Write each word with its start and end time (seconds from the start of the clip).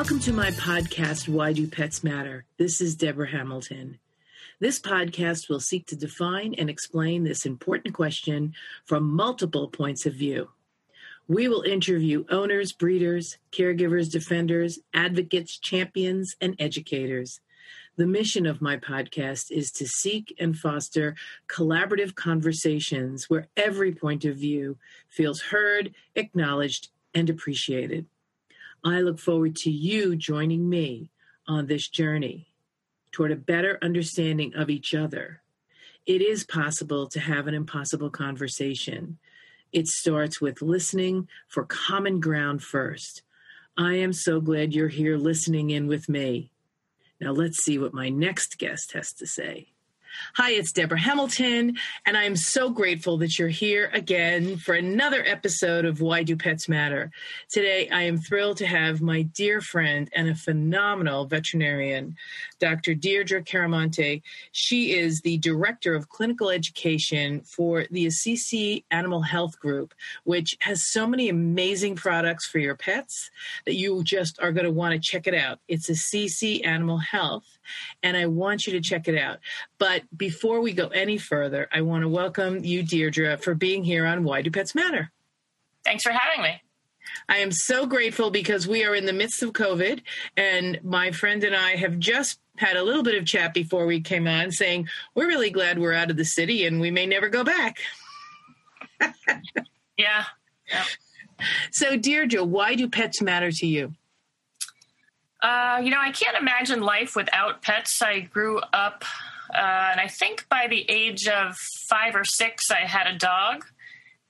Welcome 0.00 0.20
to 0.20 0.32
my 0.32 0.50
podcast, 0.52 1.28
Why 1.28 1.52
Do 1.52 1.66
Pets 1.66 2.02
Matter? 2.02 2.46
This 2.56 2.80
is 2.80 2.96
Deborah 2.96 3.30
Hamilton. 3.30 3.98
This 4.58 4.80
podcast 4.80 5.50
will 5.50 5.60
seek 5.60 5.86
to 5.88 5.94
define 5.94 6.54
and 6.54 6.70
explain 6.70 7.22
this 7.22 7.44
important 7.44 7.94
question 7.94 8.54
from 8.86 9.14
multiple 9.14 9.68
points 9.68 10.06
of 10.06 10.14
view. 10.14 10.48
We 11.28 11.48
will 11.48 11.60
interview 11.60 12.24
owners, 12.30 12.72
breeders, 12.72 13.36
caregivers, 13.52 14.10
defenders, 14.10 14.78
advocates, 14.94 15.58
champions, 15.58 16.34
and 16.40 16.56
educators. 16.58 17.40
The 17.96 18.06
mission 18.06 18.46
of 18.46 18.62
my 18.62 18.78
podcast 18.78 19.50
is 19.50 19.70
to 19.72 19.86
seek 19.86 20.34
and 20.40 20.56
foster 20.56 21.14
collaborative 21.46 22.14
conversations 22.14 23.28
where 23.28 23.48
every 23.54 23.92
point 23.92 24.24
of 24.24 24.36
view 24.36 24.78
feels 25.10 25.42
heard, 25.42 25.94
acknowledged, 26.14 26.88
and 27.14 27.28
appreciated. 27.28 28.06
I 28.84 29.00
look 29.00 29.18
forward 29.18 29.56
to 29.56 29.70
you 29.70 30.16
joining 30.16 30.68
me 30.68 31.10
on 31.46 31.66
this 31.66 31.88
journey 31.88 32.46
toward 33.12 33.32
a 33.32 33.36
better 33.36 33.78
understanding 33.82 34.54
of 34.54 34.70
each 34.70 34.94
other. 34.94 35.42
It 36.06 36.22
is 36.22 36.44
possible 36.44 37.06
to 37.08 37.20
have 37.20 37.46
an 37.46 37.54
impossible 37.54 38.10
conversation. 38.10 39.18
It 39.72 39.86
starts 39.86 40.40
with 40.40 40.62
listening 40.62 41.28
for 41.48 41.64
common 41.64 42.20
ground 42.20 42.62
first. 42.62 43.22
I 43.76 43.94
am 43.94 44.12
so 44.12 44.40
glad 44.40 44.74
you're 44.74 44.88
here 44.88 45.16
listening 45.16 45.70
in 45.70 45.86
with 45.86 46.08
me. 46.08 46.52
Now 47.20 47.32
let's 47.32 47.62
see 47.62 47.78
what 47.78 47.94
my 47.94 48.08
next 48.08 48.58
guest 48.58 48.92
has 48.92 49.12
to 49.14 49.26
say. 49.26 49.68
Hi, 50.34 50.52
it's 50.52 50.72
Deborah 50.72 50.98
Hamilton, 50.98 51.76
and 52.06 52.16
I'm 52.16 52.36
so 52.36 52.70
grateful 52.70 53.18
that 53.18 53.38
you're 53.38 53.48
here 53.48 53.90
again 53.92 54.56
for 54.56 54.74
another 54.74 55.24
episode 55.26 55.84
of 55.84 56.00
Why 56.00 56.22
Do 56.22 56.36
Pets 56.36 56.68
Matter. 56.68 57.10
Today, 57.48 57.88
I 57.88 58.02
am 58.02 58.18
thrilled 58.18 58.58
to 58.58 58.66
have 58.66 59.00
my 59.00 59.22
dear 59.22 59.60
friend 59.60 60.08
and 60.14 60.28
a 60.28 60.34
phenomenal 60.34 61.24
veterinarian, 61.26 62.16
Dr. 62.58 62.94
Deirdre 62.94 63.42
Caramonte. 63.42 64.22
She 64.52 64.92
is 64.92 65.20
the 65.22 65.38
Director 65.38 65.94
of 65.94 66.08
Clinical 66.08 66.50
Education 66.50 67.40
for 67.40 67.86
the 67.90 68.06
Assisi 68.06 68.84
Animal 68.90 69.22
Health 69.22 69.58
Group, 69.58 69.94
which 70.24 70.56
has 70.60 70.82
so 70.82 71.06
many 71.06 71.28
amazing 71.28 71.96
products 71.96 72.46
for 72.46 72.58
your 72.58 72.76
pets 72.76 73.30
that 73.64 73.74
you 73.74 74.04
just 74.04 74.40
are 74.40 74.52
going 74.52 74.66
to 74.66 74.70
want 74.70 74.92
to 74.92 75.00
check 75.00 75.26
it 75.26 75.34
out. 75.34 75.58
It's 75.66 75.88
Assisi 75.88 76.62
Animal 76.62 76.98
Health, 76.98 77.58
and 78.02 78.16
I 78.16 78.26
want 78.26 78.66
you 78.66 78.72
to 78.74 78.80
check 78.80 79.08
it 79.08 79.18
out. 79.18 79.38
But 79.78 80.02
before 80.16 80.60
we 80.60 80.72
go 80.72 80.88
any 80.88 81.18
further, 81.18 81.68
I 81.72 81.82
want 81.82 82.02
to 82.02 82.08
welcome 82.08 82.64
you, 82.64 82.82
Deirdre, 82.82 83.36
for 83.38 83.54
being 83.54 83.84
here 83.84 84.06
on 84.06 84.24
Why 84.24 84.42
Do 84.42 84.50
Pets 84.50 84.74
Matter. 84.74 85.10
Thanks 85.84 86.02
for 86.02 86.12
having 86.12 86.42
me. 86.42 86.62
I 87.28 87.38
am 87.38 87.50
so 87.50 87.86
grateful 87.86 88.30
because 88.30 88.68
we 88.68 88.84
are 88.84 88.94
in 88.94 89.06
the 89.06 89.12
midst 89.12 89.42
of 89.42 89.52
COVID, 89.52 90.02
and 90.36 90.78
my 90.82 91.10
friend 91.10 91.42
and 91.44 91.56
I 91.56 91.76
have 91.76 91.98
just 91.98 92.38
had 92.56 92.76
a 92.76 92.82
little 92.82 93.02
bit 93.02 93.14
of 93.14 93.24
chat 93.24 93.54
before 93.54 93.86
we 93.86 94.00
came 94.00 94.28
on 94.28 94.50
saying 94.50 94.88
we're 95.14 95.26
really 95.26 95.50
glad 95.50 95.78
we're 95.78 95.94
out 95.94 96.10
of 96.10 96.16
the 96.16 96.24
city 96.24 96.66
and 96.66 96.80
we 96.80 96.90
may 96.90 97.06
never 97.06 97.28
go 97.28 97.42
back. 97.42 97.78
yeah. 99.96 100.24
yeah. 100.68 100.84
So, 101.70 101.96
Deirdre, 101.96 102.44
why 102.44 102.74
do 102.74 102.88
pets 102.88 103.22
matter 103.22 103.50
to 103.50 103.66
you? 103.66 103.94
Uh, 105.42 105.80
you 105.82 105.90
know, 105.90 106.00
I 106.00 106.12
can't 106.12 106.36
imagine 106.36 106.80
life 106.80 107.16
without 107.16 107.62
pets. 107.62 108.02
I 108.02 108.20
grew 108.20 108.58
up, 108.72 109.04
uh, 109.54 109.88
and 109.92 110.00
I 110.00 110.06
think 110.06 110.46
by 110.50 110.66
the 110.68 110.84
age 110.90 111.26
of 111.28 111.56
five 111.56 112.14
or 112.14 112.24
six, 112.24 112.70
I 112.70 112.80
had 112.80 113.06
a 113.06 113.16
dog. 113.16 113.64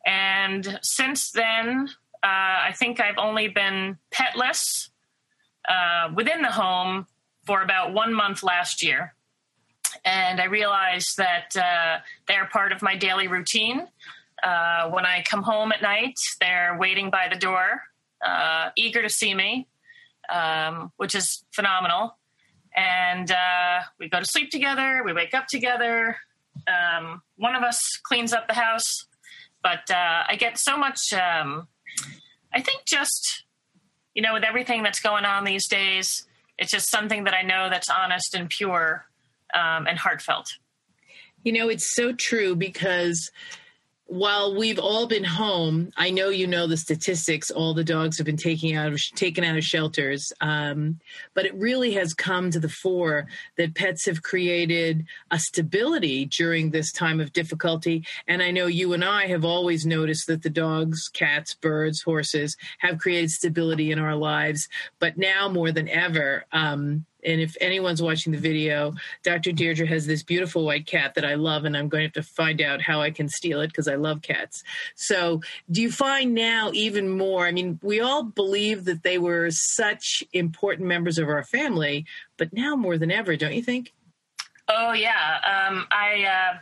And 0.06 0.78
since 0.82 1.32
then, 1.32 1.88
uh, 2.22 2.26
I 2.68 2.72
think 2.78 3.00
I've 3.00 3.18
only 3.18 3.48
been 3.48 3.98
petless 4.12 4.90
uh, 5.68 6.10
within 6.14 6.42
the 6.42 6.52
home 6.52 7.06
for 7.44 7.62
about 7.62 7.92
one 7.92 8.14
month 8.14 8.42
last 8.42 8.82
year. 8.82 9.14
And 10.04 10.40
I 10.40 10.44
realized 10.44 11.16
that 11.16 11.56
uh, 11.56 12.02
they're 12.28 12.46
part 12.46 12.70
of 12.70 12.82
my 12.82 12.94
daily 12.96 13.26
routine. 13.26 13.88
When 14.40 15.04
I 15.04 15.24
come 15.28 15.42
home 15.42 15.72
at 15.72 15.82
night, 15.82 16.18
they're 16.40 16.76
waiting 16.78 17.10
by 17.10 17.28
the 17.30 17.36
door, 17.36 17.82
eager 18.76 19.02
to 19.02 19.08
see 19.10 19.34
me 19.34 19.66
um, 20.30 20.92
which 20.96 21.14
is 21.14 21.44
phenomenal. 21.52 22.16
And 22.76 23.30
uh, 23.30 23.80
we 23.98 24.08
go 24.08 24.20
to 24.20 24.26
sleep 24.26 24.50
together, 24.50 25.02
we 25.04 25.12
wake 25.12 25.34
up 25.34 25.46
together. 25.48 26.16
Um, 26.68 27.22
one 27.36 27.54
of 27.54 27.62
us 27.62 27.78
cleans 28.04 28.32
up 28.32 28.46
the 28.46 28.54
house, 28.54 29.06
but 29.62 29.90
uh, 29.90 30.24
I 30.28 30.36
get 30.36 30.58
so 30.58 30.76
much. 30.76 31.12
Um, 31.12 31.68
I 32.52 32.60
think 32.60 32.84
just 32.86 33.44
you 34.14 34.22
know, 34.22 34.34
with 34.34 34.44
everything 34.44 34.82
that's 34.82 35.00
going 35.00 35.24
on 35.24 35.44
these 35.44 35.68
days, 35.68 36.26
it's 36.58 36.70
just 36.70 36.90
something 36.90 37.24
that 37.24 37.34
I 37.34 37.42
know 37.42 37.68
that's 37.70 37.88
honest 37.88 38.34
and 38.34 38.48
pure 38.48 39.06
um, 39.54 39.86
and 39.86 39.98
heartfelt. 39.98 40.48
You 41.42 41.52
know, 41.52 41.68
it's 41.68 41.94
so 41.94 42.12
true 42.12 42.54
because 42.54 43.30
while 44.10 44.56
we've 44.56 44.80
all 44.80 45.06
been 45.06 45.22
home, 45.22 45.92
I 45.96 46.10
know 46.10 46.30
you 46.30 46.48
know 46.48 46.66
the 46.66 46.76
statistics. 46.76 47.48
All 47.48 47.74
the 47.74 47.84
dogs 47.84 48.18
have 48.18 48.26
been 48.26 48.36
taken 48.36 48.74
out 48.74 48.92
of 48.92 49.00
taken 49.14 49.44
out 49.44 49.56
of 49.56 49.62
shelters, 49.62 50.32
um, 50.40 50.98
but 51.32 51.46
it 51.46 51.54
really 51.54 51.92
has 51.92 52.12
come 52.12 52.50
to 52.50 52.58
the 52.58 52.68
fore 52.68 53.28
that 53.56 53.76
pets 53.76 54.06
have 54.06 54.24
created 54.24 55.06
a 55.30 55.38
stability 55.38 56.24
during 56.24 56.72
this 56.72 56.90
time 56.90 57.20
of 57.20 57.32
difficulty. 57.32 58.04
And 58.26 58.42
I 58.42 58.50
know 58.50 58.66
you 58.66 58.94
and 58.94 59.04
I 59.04 59.28
have 59.28 59.44
always 59.44 59.86
noticed 59.86 60.26
that 60.26 60.42
the 60.42 60.50
dogs, 60.50 61.08
cats, 61.08 61.54
birds, 61.54 62.02
horses 62.02 62.56
have 62.80 62.98
created 62.98 63.30
stability 63.30 63.92
in 63.92 64.00
our 64.00 64.16
lives. 64.16 64.68
But 64.98 65.18
now 65.18 65.48
more 65.48 65.70
than 65.70 65.88
ever, 65.88 66.46
um, 66.50 67.06
and 67.24 67.40
if 67.40 67.56
anyone's 67.60 68.02
watching 68.02 68.32
the 68.32 68.38
video, 68.38 68.94
Dr. 69.22 69.52
Deirdre 69.52 69.86
has 69.86 70.06
this 70.06 70.22
beautiful 70.22 70.64
white 70.64 70.86
cat 70.86 71.14
that 71.14 71.24
I 71.24 71.34
love, 71.34 71.64
and 71.64 71.76
I'm 71.76 71.88
going 71.88 72.02
to 72.02 72.06
have 72.06 72.26
to 72.26 72.34
find 72.34 72.60
out 72.60 72.80
how 72.80 73.00
I 73.00 73.10
can 73.10 73.28
steal 73.28 73.60
it 73.60 73.68
because 73.68 73.88
I 73.88 73.96
love 73.96 74.22
cats. 74.22 74.62
So, 74.94 75.40
do 75.70 75.82
you 75.82 75.90
find 75.90 76.34
now 76.34 76.70
even 76.72 77.08
more? 77.08 77.46
I 77.46 77.52
mean, 77.52 77.78
we 77.82 78.00
all 78.00 78.22
believe 78.22 78.84
that 78.84 79.02
they 79.02 79.18
were 79.18 79.48
such 79.50 80.22
important 80.32 80.88
members 80.88 81.18
of 81.18 81.28
our 81.28 81.44
family, 81.44 82.06
but 82.36 82.52
now 82.52 82.76
more 82.76 82.98
than 82.98 83.10
ever, 83.10 83.36
don't 83.36 83.54
you 83.54 83.62
think? 83.62 83.92
Oh, 84.68 84.92
yeah. 84.92 85.68
Um, 85.68 85.86
I. 85.90 86.24
Uh 86.24 86.58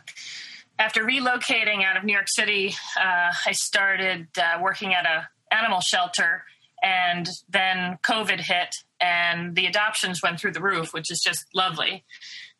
after 0.79 1.03
relocating 1.03 1.83
out 1.83 1.97
of 1.97 2.05
New 2.05 2.13
York 2.13 2.29
City, 2.29 2.73
uh, 2.97 3.33
I 3.45 3.51
started 3.51 4.27
uh, 4.41 4.59
working 4.61 4.93
at 4.93 5.05
a 5.05 5.27
animal 5.51 5.81
shelter, 5.81 6.45
and 6.81 7.27
then 7.49 7.97
COVID 8.03 8.39
hit, 8.39 8.75
and 9.01 9.55
the 9.55 9.65
adoptions 9.65 10.21
went 10.21 10.39
through 10.39 10.53
the 10.53 10.61
roof, 10.61 10.93
which 10.93 11.11
is 11.11 11.19
just 11.19 11.45
lovely. 11.53 12.03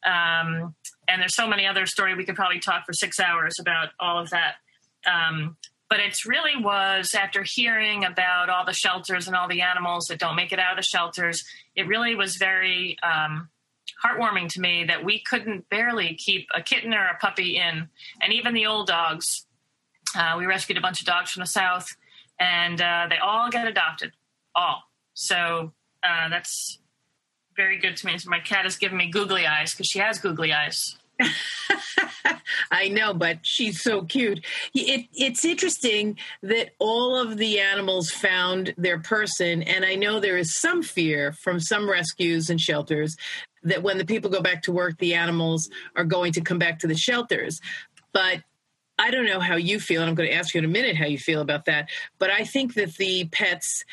Um, 0.06 0.76
and 1.08 1.22
there's 1.22 1.36
so 1.36 1.48
many 1.48 1.66
other 1.66 1.86
stories 1.86 2.18
we 2.18 2.26
could 2.26 2.36
probably 2.36 2.60
talk 2.60 2.86
for 2.86 2.94
six 2.94 3.20
hours 3.20 3.56
about 3.60 3.90
all 4.00 4.20
of 4.20 4.30
that. 4.30 4.56
Um, 5.06 5.58
but 5.90 6.00
it 6.00 6.16
really 6.26 6.56
was 6.62 7.16
after 7.16 7.44
hearing 7.44 8.06
about 8.06 8.50
all 8.50 8.64
the 8.64 8.74
shelters 8.74 9.28
and 9.28 9.36
all 9.36 9.48
the 9.48 9.62
animals 9.62 10.06
that 10.10 10.20
don't 10.20 10.36
make 10.36 10.52
it 10.52 10.60
out 10.60 10.78
of 10.78 10.86
shelters, 10.86 11.44
it 11.76 11.88
really 11.88 12.14
was 12.14 12.38
very 12.38 12.96
um, 13.02 13.50
heartwarming 14.06 14.50
to 14.50 14.62
me 14.62 14.86
that 14.86 15.04
we 15.04 15.20
couldn't 15.20 15.68
barely 15.70 16.14
keep 16.14 16.48
a 16.54 16.62
kitten 16.62 16.94
or 16.94 17.08
a 17.08 17.18
puppy 17.18 17.58
in. 17.58 17.90
And 18.22 18.32
even 18.34 18.54
the 18.54 18.68
old 18.68 18.86
dogs, 18.86 19.48
uh, 20.16 20.36
we 20.38 20.46
rescued 20.46 20.78
a 20.78 20.82
bunch 20.82 21.00
of 21.00 21.08
dogs 21.08 21.32
from 21.32 21.42
the 21.42 21.48
South, 21.48 21.88
and 22.40 22.82
uh, 22.82 23.08
they 23.10 23.18
all 23.18 23.50
get 23.50 23.68
adopted, 23.68 24.12
all. 24.56 24.84
So 25.14 25.74
uh, 26.04 26.30
that's 26.30 26.80
very 27.56 27.78
good 27.78 27.98
to 27.98 28.06
me. 28.06 28.18
So 28.18 28.30
my 28.30 28.40
cat 28.40 28.66
is 28.66 28.78
giving 28.78 28.98
me 28.98 29.10
googly 29.10 29.46
eyes 29.46 29.74
because 29.74 29.88
she 29.88 30.00
has 30.00 30.18
googly 30.18 30.54
eyes. 30.54 30.98
I 32.72 32.88
know, 32.88 33.14
but 33.14 33.40
she's 33.44 33.82
so 33.82 34.04
cute. 34.04 34.46
It, 34.74 35.08
it's 35.14 35.44
interesting 35.44 36.18
that 36.42 36.70
all 36.80 37.18
of 37.18 37.38
the 37.38 37.60
animals 37.60 38.10
found 38.10 38.74
their 38.78 39.00
person, 39.00 39.64
and 39.64 39.84
I 39.84 39.96
know 39.96 40.20
there 40.20 40.38
is 40.38 40.60
some 40.60 40.82
fear 40.82 41.34
from 41.34 41.60
some 41.60 41.90
rescues 41.90 42.50
and 42.50 42.60
shelters 42.60 43.18
that 43.64 43.84
when 43.84 43.98
the 43.98 44.06
people 44.06 44.30
go 44.30 44.42
back 44.42 44.62
to 44.64 44.72
work, 44.72 44.98
the 45.00 45.14
animals 45.14 45.70
are 45.96 46.06
going 46.06 46.32
to 46.34 46.42
come 46.42 46.60
back 46.60 46.80
to 46.80 46.88
the 46.88 46.96
shelters. 46.96 47.60
But 48.14 48.44
I 49.00 49.12
don't 49.12 49.26
know 49.26 49.40
how 49.40 49.56
you 49.56 49.80
feel, 49.80 50.02
and 50.02 50.10
I'm 50.10 50.16
going 50.16 50.30
to 50.30 50.36
ask 50.36 50.54
you 50.54 50.60
in 50.60 50.66
a 50.66 50.68
minute 50.68 50.96
how 50.96 51.06
you 51.06 51.18
feel 51.18 51.42
about 51.42 51.66
that. 51.66 51.90
But 52.20 52.30
I 52.30 52.44
think 52.44 52.74
that 52.76 52.96
the 52.98 53.28
pets 53.32 53.86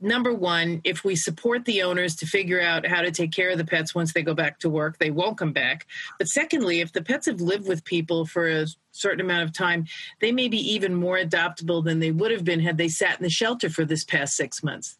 number 0.00 0.32
one, 0.32 0.80
if 0.84 1.04
we 1.04 1.16
support 1.16 1.64
the 1.64 1.82
owners 1.82 2.16
to 2.16 2.26
figure 2.26 2.60
out 2.60 2.86
how 2.86 3.02
to 3.02 3.10
take 3.10 3.32
care 3.32 3.50
of 3.50 3.58
the 3.58 3.64
pets 3.64 3.94
once 3.94 4.12
they 4.12 4.22
go 4.22 4.34
back 4.34 4.58
to 4.60 4.68
work, 4.68 4.98
they 4.98 5.10
won't 5.10 5.38
come 5.38 5.52
back. 5.52 5.86
But 6.18 6.28
secondly, 6.28 6.80
if 6.80 6.92
the 6.92 7.02
pets 7.02 7.26
have 7.26 7.40
lived 7.40 7.68
with 7.68 7.84
people 7.84 8.26
for 8.26 8.48
a 8.48 8.66
certain 8.92 9.20
amount 9.20 9.44
of 9.44 9.52
time, 9.52 9.86
they 10.20 10.32
may 10.32 10.48
be 10.48 10.58
even 10.72 10.94
more 10.94 11.18
adoptable 11.18 11.84
than 11.84 12.00
they 12.00 12.10
would 12.10 12.30
have 12.30 12.44
been 12.44 12.60
had 12.60 12.76
they 12.76 12.88
sat 12.88 13.18
in 13.18 13.22
the 13.22 13.30
shelter 13.30 13.70
for 13.70 13.84
this 13.84 14.04
past 14.04 14.36
six 14.36 14.62
months. 14.62 14.98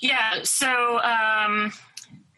Yeah, 0.00 0.42
so 0.44 1.00
um, 1.00 1.72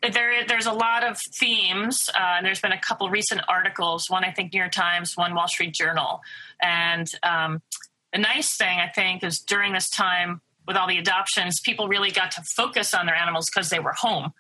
there, 0.02 0.44
there's 0.47 0.67
a 0.67 0.73
lot 0.73 1.05
of 1.05 1.19
themes, 1.38 2.08
uh, 2.14 2.37
and 2.37 2.47
there's 2.47 2.61
been 2.61 2.73
a 2.73 2.81
couple 2.81 3.08
recent 3.11 3.43
articles. 3.49 4.08
One, 4.08 4.25
I 4.25 4.32
think, 4.32 4.52
New 4.52 4.58
York 4.58 4.73
Times, 4.73 5.12
one, 5.17 5.35
Wall 5.35 5.49
Street 5.49 5.75
Journal, 5.75 6.20
and 6.62 7.06
um, 7.23 7.62
the 8.12 8.19
nice 8.19 8.56
thing 8.56 8.79
I 8.79 8.88
think 8.88 9.23
is 9.23 9.38
during 9.41 9.73
this 9.73 9.91
time 9.91 10.41
with 10.67 10.76
all 10.76 10.88
the 10.88 10.99
adoptions, 10.99 11.61
people 11.61 11.88
really 11.88 12.11
got 12.11 12.31
to 12.32 12.43
focus 12.56 12.94
on 12.94 13.06
their 13.06 13.14
animals 13.14 13.47
because 13.52 13.70
they 13.70 13.79
were 13.79 13.93
home. 13.93 14.32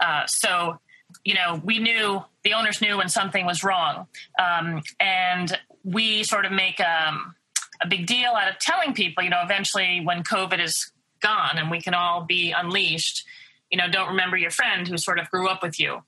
Uh, 0.00 0.26
so, 0.26 0.78
you 1.24 1.34
know, 1.34 1.60
we 1.64 1.78
knew 1.78 2.22
the 2.44 2.54
owners 2.54 2.80
knew 2.80 2.96
when 2.96 3.08
something 3.08 3.46
was 3.46 3.62
wrong, 3.62 4.06
um, 4.38 4.82
and 5.00 5.58
we 5.84 6.24
sort 6.24 6.44
of 6.44 6.52
make 6.52 6.80
um, 6.80 7.34
a 7.80 7.88
big 7.88 8.06
deal 8.06 8.32
out 8.32 8.50
of 8.50 8.58
telling 8.58 8.92
people, 8.92 9.22
you 9.22 9.30
know, 9.30 9.42
eventually 9.42 10.00
when 10.04 10.22
COVID 10.22 10.62
is 10.62 10.92
gone 11.20 11.56
and 11.56 11.70
we 11.70 11.80
can 11.80 11.94
all 11.94 12.24
be 12.24 12.52
unleashed, 12.52 13.24
you 13.70 13.78
know, 13.78 13.88
don't 13.90 14.08
remember 14.08 14.36
your 14.36 14.50
friend 14.50 14.86
who 14.86 14.96
sort 14.96 15.18
of 15.18 15.30
grew 15.30 15.48
up 15.48 15.62
with 15.62 15.78
you. 15.80 16.02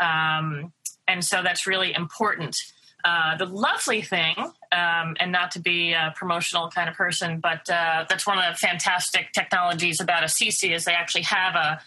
Um, 0.00 0.72
and 1.06 1.24
so 1.24 1.42
that's 1.42 1.66
really 1.66 1.94
important. 1.94 2.56
Uh, 3.04 3.36
the 3.36 3.46
lovely 3.46 4.00
thing, 4.00 4.34
um, 4.70 5.16
and 5.18 5.32
not 5.32 5.50
to 5.50 5.60
be 5.60 5.92
a 5.92 6.14
promotional 6.16 6.70
kind 6.70 6.88
of 6.88 6.94
person, 6.94 7.40
but 7.40 7.68
uh, 7.68 8.04
that's 8.08 8.26
one 8.26 8.38
of 8.38 8.44
the 8.52 8.56
fantastic 8.56 9.32
technologies 9.32 10.00
about 10.00 10.22
Assisi 10.22 10.72
is 10.72 10.84
they 10.84 10.94
actually 10.94 11.22
have 11.22 11.54
a, 11.56 11.80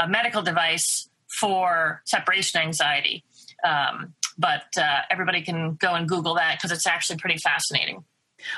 a 0.00 0.08
medical 0.08 0.42
device 0.42 1.08
for 1.26 2.02
separation 2.06 2.60
anxiety. 2.60 3.24
Um, 3.64 4.14
but 4.38 4.66
uh, 4.78 5.00
everybody 5.10 5.42
can 5.42 5.74
go 5.74 5.94
and 5.94 6.08
Google 6.08 6.34
that 6.36 6.56
because 6.56 6.70
it's 6.70 6.86
actually 6.86 7.18
pretty 7.18 7.38
fascinating. 7.38 8.04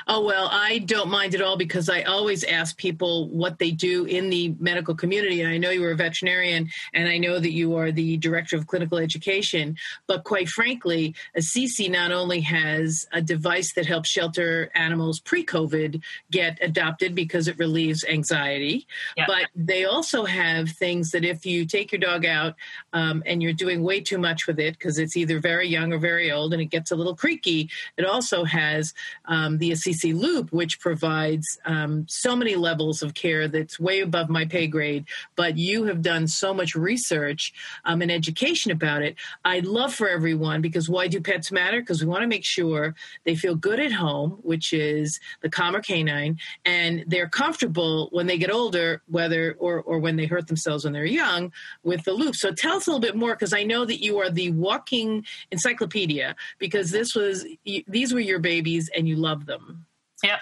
Oh, 0.07 0.23
well, 0.23 0.49
I 0.51 0.79
don't 0.79 1.09
mind 1.09 1.35
at 1.35 1.41
all 1.41 1.57
because 1.57 1.89
I 1.89 2.03
always 2.03 2.43
ask 2.43 2.77
people 2.77 3.29
what 3.29 3.59
they 3.59 3.71
do 3.71 4.05
in 4.05 4.29
the 4.29 4.55
medical 4.59 4.95
community. 4.95 5.41
And 5.41 5.49
I 5.49 5.57
know 5.57 5.69
you 5.69 5.83
are 5.85 5.91
a 5.91 5.95
veterinarian 5.95 6.69
and 6.93 7.07
I 7.07 7.17
know 7.17 7.39
that 7.39 7.51
you 7.51 7.75
are 7.75 7.91
the 7.91 8.17
director 8.17 8.55
of 8.55 8.67
clinical 8.67 8.97
education. 8.97 9.77
But 10.07 10.23
quite 10.23 10.49
frankly, 10.49 11.15
Assisi 11.35 11.89
not 11.89 12.11
only 12.11 12.41
has 12.41 13.07
a 13.11 13.21
device 13.21 13.73
that 13.73 13.85
helps 13.85 14.09
shelter 14.09 14.71
animals 14.75 15.19
pre 15.19 15.45
COVID 15.45 16.01
get 16.31 16.57
adopted 16.61 17.15
because 17.15 17.47
it 17.47 17.57
relieves 17.57 18.03
anxiety, 18.03 18.87
yeah. 19.17 19.25
but 19.27 19.47
they 19.55 19.85
also 19.85 20.25
have 20.25 20.69
things 20.69 21.11
that 21.11 21.25
if 21.25 21.45
you 21.45 21.65
take 21.65 21.91
your 21.91 21.99
dog 21.99 22.25
out 22.25 22.55
um, 22.93 23.23
and 23.25 23.41
you're 23.41 23.53
doing 23.53 23.83
way 23.83 24.01
too 24.01 24.17
much 24.17 24.47
with 24.47 24.59
it 24.59 24.73
because 24.73 24.99
it's 24.99 25.17
either 25.17 25.39
very 25.39 25.67
young 25.67 25.93
or 25.93 25.97
very 25.97 26.31
old 26.31 26.53
and 26.53 26.61
it 26.61 26.67
gets 26.67 26.91
a 26.91 26.95
little 26.95 27.15
creaky, 27.15 27.69
it 27.97 28.05
also 28.05 28.43
has 28.43 28.93
um, 29.25 29.57
the 29.57 29.71
Assisi 29.73 30.13
Loop, 30.13 30.51
which 30.51 30.79
provides 30.79 31.57
um, 31.65 32.05
so 32.07 32.35
many 32.35 32.55
levels 32.55 33.03
of 33.03 33.13
care 33.13 33.47
that's 33.47 33.79
way 33.79 33.99
above 33.99 34.29
my 34.29 34.45
pay 34.45 34.67
grade. 34.67 35.05
But 35.35 35.57
you 35.57 35.83
have 35.85 36.01
done 36.01 36.27
so 36.27 36.53
much 36.53 36.75
research 36.75 37.53
um, 37.85 38.01
and 38.01 38.11
education 38.11 38.71
about 38.71 39.01
it. 39.01 39.15
I'd 39.43 39.65
love 39.65 39.93
for 39.93 40.07
everyone 40.07 40.61
because 40.61 40.89
why 40.89 41.07
do 41.07 41.19
pets 41.19 41.51
matter? 41.51 41.81
Because 41.81 42.01
we 42.01 42.07
want 42.07 42.21
to 42.21 42.27
make 42.27 42.45
sure 42.45 42.95
they 43.25 43.35
feel 43.35 43.55
good 43.55 43.79
at 43.79 43.91
home, 43.91 44.39
which 44.43 44.73
is 44.73 45.19
the 45.41 45.49
calmer 45.49 45.81
canine, 45.81 46.37
and 46.65 47.03
they're 47.07 47.29
comfortable 47.29 48.09
when 48.11 48.27
they 48.27 48.37
get 48.37 48.51
older, 48.51 49.01
whether 49.07 49.55
or, 49.59 49.81
or 49.81 49.99
when 49.99 50.15
they 50.15 50.25
hurt 50.25 50.47
themselves 50.47 50.83
when 50.83 50.93
they're 50.93 51.05
young, 51.05 51.51
with 51.83 52.03
the 52.05 52.13
loop. 52.13 52.35
So 52.35 52.51
tell 52.51 52.77
us 52.77 52.87
a 52.87 52.89
little 52.89 53.01
bit 53.01 53.15
more 53.15 53.33
because 53.33 53.53
I 53.53 53.63
know 53.63 53.85
that 53.85 54.01
you 54.01 54.19
are 54.19 54.29
the 54.29 54.51
walking 54.51 55.25
encyclopedia 55.51 56.35
because 56.59 56.91
this 56.91 57.15
was 57.15 57.45
these 57.87 58.13
were 58.13 58.19
your 58.19 58.39
babies 58.39 58.89
and 58.95 59.07
you 59.07 59.15
love 59.15 59.45
them. 59.45 59.62
Yep. 60.23 60.41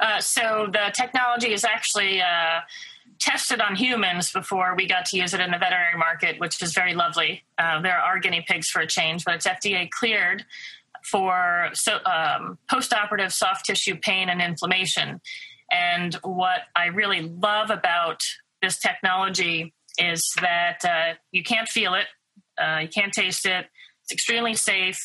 Uh, 0.00 0.20
so 0.20 0.68
the 0.72 0.92
technology 0.94 1.52
is 1.52 1.64
actually 1.64 2.20
uh, 2.20 2.60
tested 3.18 3.60
on 3.60 3.76
humans 3.76 4.32
before 4.32 4.74
we 4.76 4.86
got 4.86 5.04
to 5.06 5.16
use 5.16 5.34
it 5.34 5.40
in 5.40 5.50
the 5.50 5.58
veterinary 5.58 5.98
market, 5.98 6.38
which 6.40 6.62
is 6.62 6.72
very 6.72 6.94
lovely. 6.94 7.42
Uh, 7.58 7.80
there 7.80 7.98
are 7.98 8.18
guinea 8.18 8.44
pigs 8.46 8.68
for 8.68 8.80
a 8.80 8.86
change, 8.86 9.24
but 9.24 9.34
it's 9.34 9.46
FDA 9.46 9.90
cleared 9.90 10.44
for 11.10 11.70
so, 11.74 11.98
um, 12.04 12.58
post-operative 12.70 13.32
soft 13.32 13.66
tissue 13.66 13.96
pain 13.96 14.28
and 14.28 14.40
inflammation. 14.40 15.20
And 15.70 16.14
what 16.22 16.62
I 16.74 16.86
really 16.86 17.22
love 17.22 17.70
about 17.70 18.20
this 18.62 18.78
technology 18.78 19.74
is 19.98 20.22
that 20.40 20.84
uh, 20.84 21.14
you 21.32 21.42
can't 21.42 21.68
feel 21.68 21.94
it, 21.94 22.06
uh, 22.60 22.80
you 22.80 22.88
can't 22.88 23.12
taste 23.12 23.46
it. 23.46 23.66
It's 24.02 24.12
extremely 24.12 24.54
safe. 24.54 24.98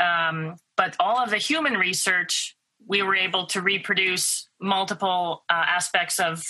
Um, 0.00 0.56
but 0.76 0.94
all 1.00 1.18
of 1.18 1.30
the 1.30 1.38
human 1.38 1.74
research 1.74 2.56
we 2.88 3.02
were 3.02 3.14
able 3.14 3.46
to 3.46 3.60
reproduce 3.60 4.48
multiple 4.60 5.44
uh, 5.48 5.64
aspects 5.68 6.18
of 6.18 6.42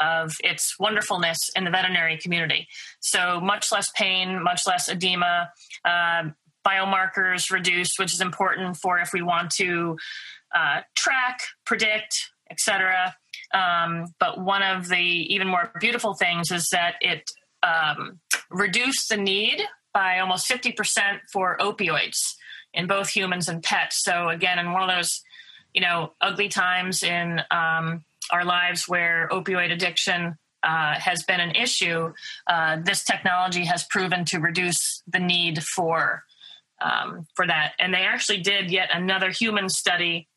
of 0.00 0.34
its 0.42 0.76
wonderfulness 0.80 1.38
in 1.54 1.62
the 1.62 1.70
veterinary 1.70 2.18
community. 2.18 2.66
So 2.98 3.40
much 3.40 3.70
less 3.70 3.88
pain, 3.94 4.42
much 4.42 4.62
less 4.66 4.88
edema, 4.88 5.50
uh, 5.84 6.24
biomarkers 6.66 7.52
reduced, 7.52 8.00
which 8.00 8.12
is 8.12 8.20
important 8.20 8.76
for 8.76 8.98
if 8.98 9.12
we 9.12 9.22
want 9.22 9.50
to 9.52 9.96
uh, 10.52 10.80
track, 10.96 11.38
predict, 11.64 12.32
etc. 12.50 13.14
Um, 13.52 14.06
but 14.18 14.40
one 14.40 14.62
of 14.62 14.88
the 14.88 14.96
even 14.96 15.46
more 15.46 15.70
beautiful 15.80 16.14
things 16.14 16.50
is 16.50 16.68
that 16.72 16.94
it 17.00 17.30
um, 17.62 18.18
reduced 18.50 19.08
the 19.10 19.16
need 19.16 19.62
by 19.92 20.18
almost 20.18 20.50
50% 20.50 21.20
for 21.32 21.56
opioids 21.58 22.18
in 22.72 22.86
both 22.88 23.08
humans 23.08 23.48
and 23.48 23.62
pets. 23.62 24.02
So 24.02 24.28
again, 24.28 24.58
in 24.58 24.72
one 24.72 24.82
of 24.82 24.94
those 24.94 25.22
you 25.74 25.82
know 25.82 26.12
ugly 26.20 26.48
times 26.48 27.02
in 27.02 27.40
um, 27.50 28.04
our 28.30 28.44
lives 28.44 28.88
where 28.88 29.28
opioid 29.30 29.70
addiction 29.70 30.38
uh, 30.62 30.94
has 30.94 31.22
been 31.24 31.40
an 31.40 31.54
issue, 31.54 32.12
uh, 32.46 32.78
this 32.82 33.04
technology 33.04 33.66
has 33.66 33.84
proven 33.90 34.24
to 34.24 34.38
reduce 34.38 35.02
the 35.06 35.18
need 35.18 35.62
for 35.62 36.24
um, 36.80 37.26
for 37.34 37.46
that. 37.46 37.72
And 37.78 37.92
they 37.92 38.02
actually 38.02 38.40
did 38.40 38.70
yet 38.70 38.88
another 38.92 39.30
human 39.30 39.68
study 39.68 40.28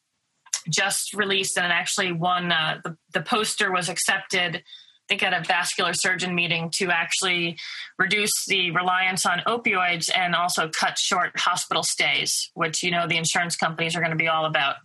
just 0.70 1.14
released, 1.14 1.58
and 1.58 1.72
actually 1.72 2.12
one 2.12 2.52
uh, 2.52 2.82
the, 2.84 2.98
the 3.14 3.22
poster 3.22 3.72
was 3.72 3.90
accepted. 3.90 4.58
I 4.58 5.08
think 5.08 5.24
at 5.24 5.34
a 5.34 5.42
vascular 5.48 5.94
surgeon 5.94 6.36
meeting 6.36 6.70
to 6.76 6.90
actually 6.92 7.58
reduce 7.98 8.46
the 8.46 8.72
reliance 8.72 9.26
on 9.26 9.40
opioids 9.48 10.10
and 10.14 10.36
also 10.36 10.70
cut 10.70 10.98
short 10.98 11.32
hospital 11.40 11.84
stays, 11.84 12.52
which 12.54 12.84
you 12.84 12.92
know 12.92 13.08
the 13.08 13.16
insurance 13.16 13.56
companies 13.56 13.96
are 13.96 14.00
going 14.00 14.12
to 14.12 14.18
be 14.18 14.28
all 14.28 14.46
about. 14.46 14.76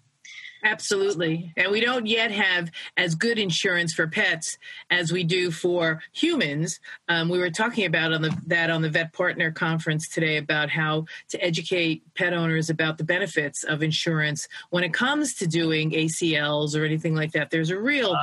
Absolutely. 0.64 1.52
And 1.56 1.72
we 1.72 1.80
don't 1.80 2.06
yet 2.06 2.30
have 2.30 2.70
as 2.96 3.16
good 3.16 3.38
insurance 3.38 3.92
for 3.92 4.06
pets 4.06 4.56
as 4.90 5.10
we 5.10 5.24
do 5.24 5.50
for 5.50 6.00
humans. 6.12 6.78
Um, 7.08 7.28
we 7.28 7.38
were 7.38 7.50
talking 7.50 7.84
about 7.84 8.12
on 8.12 8.22
the, 8.22 8.36
that 8.46 8.70
on 8.70 8.80
the 8.80 8.88
Vet 8.88 9.12
Partner 9.12 9.50
Conference 9.50 10.08
today 10.08 10.36
about 10.36 10.70
how 10.70 11.06
to 11.30 11.44
educate 11.44 12.02
pet 12.14 12.32
owners 12.32 12.70
about 12.70 12.96
the 12.96 13.04
benefits 13.04 13.64
of 13.64 13.82
insurance 13.82 14.46
when 14.70 14.84
it 14.84 14.94
comes 14.94 15.34
to 15.34 15.48
doing 15.48 15.90
ACLs 15.90 16.76
or 16.78 16.84
anything 16.84 17.16
like 17.16 17.32
that. 17.32 17.50
There's 17.50 17.70
a 17.70 17.78
real 17.78 18.16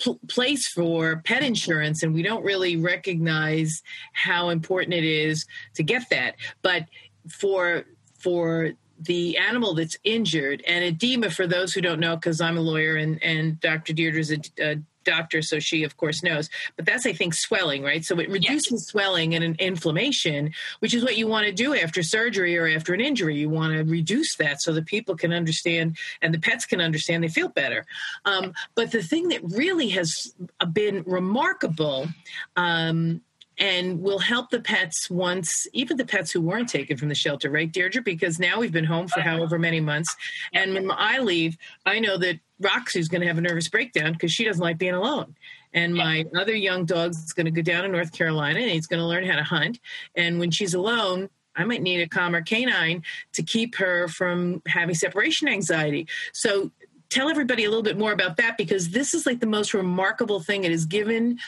pl- 0.00 0.18
place 0.28 0.66
for 0.66 1.22
pet 1.24 1.44
insurance, 1.44 2.02
and 2.02 2.12
we 2.12 2.22
don't 2.22 2.44
really 2.44 2.76
recognize 2.76 3.82
how 4.12 4.48
important 4.48 4.94
it 4.94 5.04
is 5.04 5.46
to 5.74 5.84
get 5.84 6.08
that. 6.10 6.34
But 6.62 6.86
for 7.28 7.84
for 8.18 8.72
the 9.00 9.36
animal 9.36 9.74
that's 9.74 9.96
injured 10.04 10.62
and 10.66 10.84
edema 10.84 11.30
for 11.30 11.46
those 11.46 11.72
who 11.72 11.80
don't 11.80 12.00
know 12.00 12.16
because 12.16 12.40
i'm 12.40 12.56
a 12.56 12.60
lawyer 12.60 12.96
and, 12.96 13.22
and 13.22 13.60
dr 13.60 13.92
deirdre's 13.92 14.30
a, 14.30 14.38
a 14.60 14.76
doctor 15.06 15.40
so 15.40 15.58
she 15.58 15.84
of 15.84 15.96
course 15.96 16.22
knows. 16.22 16.50
But 16.76 16.84
that's 16.84 17.06
i 17.06 17.14
think 17.14 17.32
swelling 17.32 17.82
right? 17.82 18.04
So 18.04 18.18
it 18.20 18.28
reduces 18.28 18.72
yes. 18.72 18.86
swelling 18.88 19.34
and 19.34 19.42
an 19.42 19.56
inflammation 19.58 20.52
which 20.80 20.92
is 20.92 21.02
what 21.02 21.16
you 21.16 21.26
want 21.26 21.46
to 21.46 21.52
do 21.52 21.74
after 21.74 22.02
surgery 22.02 22.58
or 22.58 22.66
after 22.66 22.92
an 22.92 23.00
injury. 23.00 23.36
You 23.36 23.48
want 23.48 23.72
to 23.72 23.84
reduce 23.84 24.36
that 24.36 24.60
so 24.60 24.74
that 24.74 24.84
people 24.84 25.16
can 25.16 25.32
understand 25.32 25.96
and 26.20 26.34
the 26.34 26.40
pets 26.40 26.66
can 26.66 26.80
understand 26.82 27.24
they 27.24 27.28
feel 27.28 27.48
better. 27.48 27.86
Um, 28.26 28.52
but 28.74 28.90
the 28.90 29.02
thing 29.02 29.28
that 29.28 29.40
really 29.44 29.88
has 29.90 30.34
been 30.72 31.04
remarkable 31.06 32.08
um, 32.56 33.22
and 33.58 34.00
will 34.00 34.18
help 34.18 34.50
the 34.50 34.60
pets 34.60 35.08
once, 35.08 35.66
even 35.72 35.96
the 35.96 36.04
pets 36.04 36.30
who 36.30 36.40
weren't 36.40 36.68
taken 36.68 36.96
from 36.96 37.08
the 37.08 37.14
shelter, 37.14 37.50
right, 37.50 37.70
Deirdre? 37.72 38.02
Because 38.02 38.38
now 38.38 38.58
we've 38.58 38.72
been 38.72 38.84
home 38.84 39.08
for 39.08 39.20
uh-huh. 39.20 39.30
however 39.30 39.58
many 39.58 39.80
months. 39.80 40.14
And 40.52 40.74
when 40.74 40.90
I 40.90 41.18
leave, 41.18 41.56
I 41.84 41.98
know 41.98 42.18
that 42.18 42.38
Roxy's 42.60 43.08
going 43.08 43.20
to 43.20 43.26
have 43.26 43.38
a 43.38 43.42
nervous 43.42 43.68
breakdown 43.68 44.12
because 44.12 44.32
she 44.32 44.44
doesn't 44.44 44.62
like 44.62 44.78
being 44.78 44.94
alone. 44.94 45.34
And 45.72 45.94
my 45.94 46.24
other 46.34 46.54
young 46.54 46.86
dog's 46.86 47.32
going 47.32 47.44
to 47.44 47.50
go 47.50 47.62
down 47.62 47.82
to 47.82 47.88
North 47.88 48.12
Carolina 48.12 48.60
and 48.60 48.70
he's 48.70 48.86
going 48.86 49.00
to 49.00 49.06
learn 49.06 49.26
how 49.26 49.36
to 49.36 49.42
hunt. 49.42 49.78
And 50.14 50.38
when 50.38 50.50
she's 50.50 50.72
alone, 50.74 51.28
I 51.54 51.64
might 51.64 51.82
need 51.82 52.00
a 52.00 52.08
calmer 52.08 52.42
canine 52.42 53.02
to 53.32 53.42
keep 53.42 53.76
her 53.76 54.08
from 54.08 54.62
having 54.66 54.94
separation 54.94 55.48
anxiety. 55.48 56.06
So 56.32 56.70
tell 57.08 57.28
everybody 57.28 57.64
a 57.64 57.68
little 57.68 57.82
bit 57.82 57.98
more 57.98 58.12
about 58.12 58.36
that 58.36 58.56
because 58.56 58.90
this 58.90 59.14
is 59.14 59.26
like 59.26 59.40
the 59.40 59.46
most 59.46 59.74
remarkable 59.74 60.40
thing. 60.40 60.64
It 60.64 60.70
has 60.70 60.86
given 60.86 61.38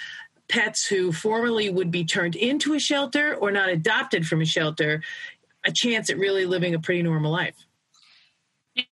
pets 0.48 0.86
who 0.86 1.12
formerly 1.12 1.70
would 1.70 1.90
be 1.90 2.04
turned 2.04 2.36
into 2.36 2.74
a 2.74 2.78
shelter 2.78 3.34
or 3.34 3.50
not 3.50 3.68
adopted 3.68 4.26
from 4.26 4.40
a 4.40 4.46
shelter 4.46 5.02
a 5.64 5.72
chance 5.72 6.08
at 6.08 6.18
really 6.18 6.46
living 6.46 6.74
a 6.74 6.78
pretty 6.78 7.02
normal 7.02 7.30
life. 7.32 7.56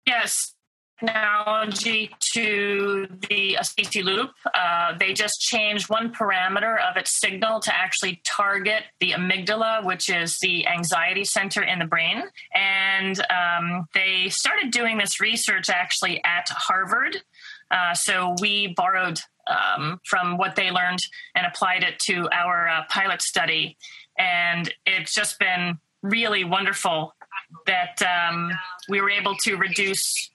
Yes, 0.05 0.57
analogy 1.01 2.11
to 2.33 3.07
the 3.29 3.57
Assisi 3.57 4.03
loop. 4.03 4.31
Uh, 4.55 4.97
they 4.99 5.13
just 5.13 5.41
changed 5.41 5.89
one 5.89 6.13
parameter 6.13 6.79
of 6.81 6.97
its 6.97 7.21
signal 7.21 7.61
to 7.61 7.75
actually 7.75 8.21
target 8.27 8.85
the 9.01 9.13
amygdala, 9.13 9.85
which 9.85 10.09
is 10.09 10.39
the 10.41 10.67
anxiety 10.67 11.25
center 11.25 11.63
in 11.63 11.79
the 11.79 11.85
brain. 11.85 12.23
And 12.55 13.21
um, 13.31 13.87
they 13.95 14.29
started 14.31 14.71
doing 14.71 14.99
this 14.99 15.21
research 15.21 15.69
actually 15.69 16.23
at 16.25 16.49
Harvard. 16.49 17.23
Uh, 17.71 17.95
so 17.95 18.35
we 18.41 18.75
borrowed 18.77 19.21
um, 19.47 20.01
from 20.05 20.39
what 20.39 20.57
they 20.57 20.71
learned 20.71 21.01
and 21.35 21.47
applied 21.47 21.83
it 21.83 21.99
to 22.01 22.29
our 22.33 22.69
uh, 22.69 22.83
pilot 22.91 23.23
study. 23.23 23.77
And 24.19 24.73
it's 24.87 25.15
just 25.15 25.39
been 25.39 25.79
really 26.03 26.45
wonderful 26.45 27.15
that 27.67 28.01
um, 28.03 28.51
we 28.89 29.01
were 29.01 29.11
able 29.11 29.35
to 29.43 29.57
reduce 29.57 30.31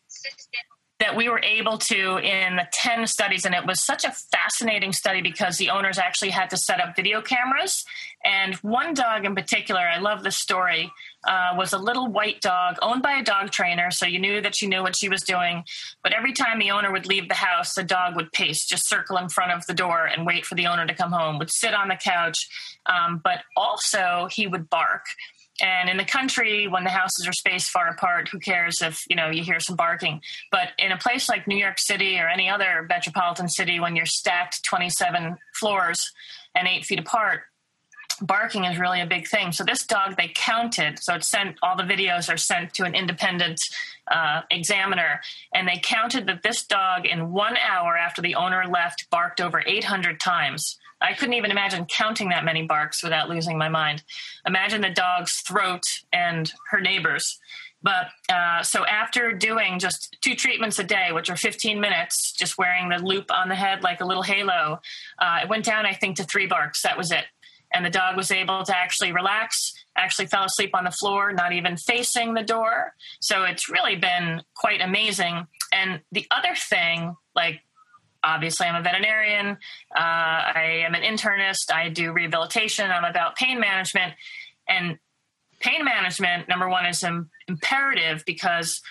that 0.99 1.17
we 1.17 1.27
were 1.29 1.41
able 1.43 1.79
to 1.79 2.17
in 2.17 2.57
the 2.57 2.67
10 2.71 3.07
studies 3.07 3.43
and 3.43 3.55
it 3.55 3.65
was 3.65 3.83
such 3.83 4.05
a 4.05 4.11
fascinating 4.31 4.93
study 4.93 5.19
because 5.19 5.57
the 5.57 5.71
owners 5.71 5.97
actually 5.97 6.29
had 6.29 6.47
to 6.51 6.57
set 6.57 6.79
up 6.79 6.95
video 6.95 7.21
cameras 7.21 7.83
and 8.23 8.53
one 8.57 8.93
dog 8.93 9.25
in 9.25 9.33
particular 9.33 9.81
i 9.81 9.97
love 9.97 10.21
the 10.21 10.29
story 10.29 10.91
uh, 11.27 11.53
was 11.55 11.73
a 11.73 11.77
little 11.77 12.07
white 12.07 12.41
dog 12.41 12.77
owned 12.81 13.01
by 13.01 13.13
a 13.13 13.23
dog 13.23 13.51
trainer 13.51 13.91
so 13.91 14.05
you 14.05 14.19
knew 14.19 14.41
that 14.41 14.55
she 14.55 14.67
knew 14.67 14.81
what 14.81 14.95
she 14.97 15.09
was 15.09 15.21
doing 15.21 15.63
but 16.03 16.13
every 16.13 16.33
time 16.33 16.59
the 16.59 16.71
owner 16.71 16.91
would 16.91 17.05
leave 17.05 17.27
the 17.27 17.35
house 17.35 17.73
the 17.75 17.83
dog 17.83 18.15
would 18.15 18.31
pace 18.31 18.65
just 18.65 18.87
circle 18.87 19.17
in 19.17 19.29
front 19.29 19.51
of 19.51 19.65
the 19.67 19.73
door 19.73 20.05
and 20.05 20.25
wait 20.25 20.45
for 20.45 20.55
the 20.55 20.67
owner 20.67 20.85
to 20.85 20.93
come 20.93 21.11
home 21.11 21.37
would 21.37 21.51
sit 21.51 21.73
on 21.73 21.87
the 21.87 21.95
couch 21.95 22.37
um, 22.87 23.21
but 23.23 23.39
also 23.55 24.27
he 24.31 24.47
would 24.47 24.69
bark 24.69 25.05
and 25.61 25.89
in 25.89 25.97
the 25.97 26.05
country, 26.05 26.67
when 26.67 26.83
the 26.83 26.89
houses 26.89 27.27
are 27.27 27.33
spaced 27.33 27.69
far 27.69 27.89
apart, 27.89 28.29
who 28.29 28.39
cares 28.39 28.81
if 28.81 29.03
you 29.07 29.15
know 29.15 29.29
you 29.29 29.43
hear 29.43 29.59
some 29.59 29.75
barking? 29.75 30.21
But 30.51 30.69
in 30.79 30.91
a 30.91 30.97
place 30.97 31.29
like 31.29 31.47
New 31.47 31.57
York 31.57 31.77
City 31.77 32.17
or 32.17 32.27
any 32.27 32.49
other 32.49 32.85
metropolitan 32.89 33.47
city, 33.47 33.79
when 33.79 33.95
you're 33.95 34.05
stacked 34.05 34.63
27 34.65 35.37
floors 35.59 36.11
and 36.55 36.67
eight 36.67 36.85
feet 36.85 36.99
apart, 36.99 37.41
barking 38.21 38.65
is 38.65 38.79
really 38.79 39.01
a 39.01 39.05
big 39.05 39.27
thing. 39.27 39.51
So 39.51 39.63
this 39.63 39.85
dog, 39.85 40.15
they 40.17 40.31
counted. 40.33 40.99
So 41.01 41.15
it's 41.15 41.27
sent. 41.27 41.57
All 41.61 41.75
the 41.75 41.83
videos 41.83 42.31
are 42.33 42.37
sent 42.37 42.73
to 42.75 42.83
an 42.83 42.95
independent 42.95 43.59
uh, 44.09 44.41
examiner, 44.51 45.21
and 45.53 45.67
they 45.67 45.79
counted 45.83 46.27
that 46.27 46.43
this 46.43 46.65
dog, 46.65 47.05
in 47.05 47.31
one 47.31 47.57
hour 47.57 47.97
after 47.97 48.21
the 48.21 48.35
owner 48.35 48.65
left, 48.65 49.09
barked 49.09 49.41
over 49.41 49.63
800 49.65 50.19
times. 50.19 50.77
I 51.01 51.13
couldn't 51.13 51.33
even 51.33 51.51
imagine 51.51 51.85
counting 51.85 52.29
that 52.29 52.45
many 52.45 52.63
barks 52.67 53.03
without 53.03 53.27
losing 53.27 53.57
my 53.57 53.69
mind. 53.69 54.03
Imagine 54.45 54.81
the 54.81 54.89
dog's 54.89 55.41
throat 55.41 55.81
and 56.13 56.51
her 56.69 56.79
neighbors. 56.79 57.39
But 57.83 58.09
uh, 58.31 58.61
so 58.61 58.85
after 58.85 59.33
doing 59.33 59.79
just 59.79 60.15
two 60.21 60.35
treatments 60.35 60.77
a 60.77 60.83
day, 60.83 61.11
which 61.11 61.31
are 61.31 61.35
15 61.35 61.79
minutes, 61.79 62.33
just 62.33 62.57
wearing 62.57 62.89
the 62.89 62.99
loop 62.99 63.31
on 63.31 63.49
the 63.49 63.55
head 63.55 63.81
like 63.81 64.01
a 64.01 64.05
little 64.05 64.21
halo, 64.21 64.79
uh, 65.17 65.39
it 65.41 65.49
went 65.49 65.65
down, 65.65 65.87
I 65.87 65.93
think, 65.93 66.17
to 66.17 66.23
three 66.23 66.45
barks. 66.45 66.83
That 66.83 66.97
was 66.97 67.11
it. 67.11 67.25
And 67.73 67.85
the 67.85 67.89
dog 67.89 68.17
was 68.17 68.31
able 68.31 68.63
to 68.63 68.77
actually 68.77 69.11
relax, 69.11 69.73
actually 69.95 70.27
fell 70.27 70.43
asleep 70.43 70.71
on 70.73 70.83
the 70.83 70.91
floor, 70.91 71.31
not 71.31 71.53
even 71.53 71.77
facing 71.77 72.33
the 72.33 72.43
door. 72.43 72.93
So 73.21 73.43
it's 73.43 73.69
really 73.69 73.95
been 73.95 74.41
quite 74.55 74.81
amazing. 74.81 75.47
And 75.73 76.01
the 76.11 76.27
other 76.31 76.55
thing, 76.55 77.15
like 77.35 77.61
obviously 78.23 78.67
i'm 78.67 78.75
a 78.75 78.83
veterinarian 78.83 79.57
uh, 79.95 79.99
i 79.99 80.83
am 80.85 80.93
an 80.93 81.01
internist 81.01 81.73
i 81.73 81.89
do 81.89 82.11
rehabilitation 82.11 82.91
i'm 82.91 83.03
about 83.03 83.35
pain 83.35 83.59
management 83.59 84.13
and 84.67 84.97
pain 85.59 85.83
management 85.83 86.47
number 86.47 86.69
one 86.69 86.85
is 86.85 87.03
Im- 87.03 87.29
imperative 87.47 88.23
because 88.25 88.81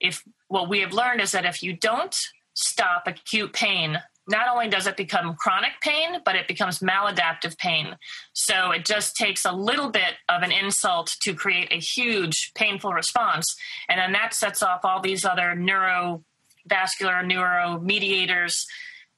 if 0.00 0.22
what 0.48 0.68
we 0.68 0.80
have 0.80 0.92
learned 0.92 1.20
is 1.20 1.32
that 1.32 1.44
if 1.44 1.62
you 1.62 1.72
don't 1.72 2.16
stop 2.54 3.04
acute 3.06 3.52
pain 3.52 3.98
not 4.30 4.48
only 4.48 4.68
does 4.68 4.86
it 4.86 4.96
become 4.96 5.34
chronic 5.38 5.72
pain 5.82 6.20
but 6.24 6.36
it 6.36 6.48
becomes 6.48 6.78
maladaptive 6.78 7.58
pain. 7.58 7.96
So 8.32 8.70
it 8.70 8.84
just 8.84 9.16
takes 9.16 9.44
a 9.44 9.52
little 9.52 9.90
bit 9.90 10.14
of 10.28 10.42
an 10.42 10.52
insult 10.52 11.16
to 11.22 11.34
create 11.34 11.72
a 11.72 11.80
huge 11.80 12.52
painful 12.54 12.92
response. 12.92 13.54
And 13.88 13.98
then 13.98 14.12
that 14.12 14.34
sets 14.34 14.62
off 14.62 14.84
all 14.84 15.00
these 15.00 15.24
other 15.24 15.54
neurovascular, 15.56 17.26
neuro 17.26 17.80
neuromediators, 17.80 18.64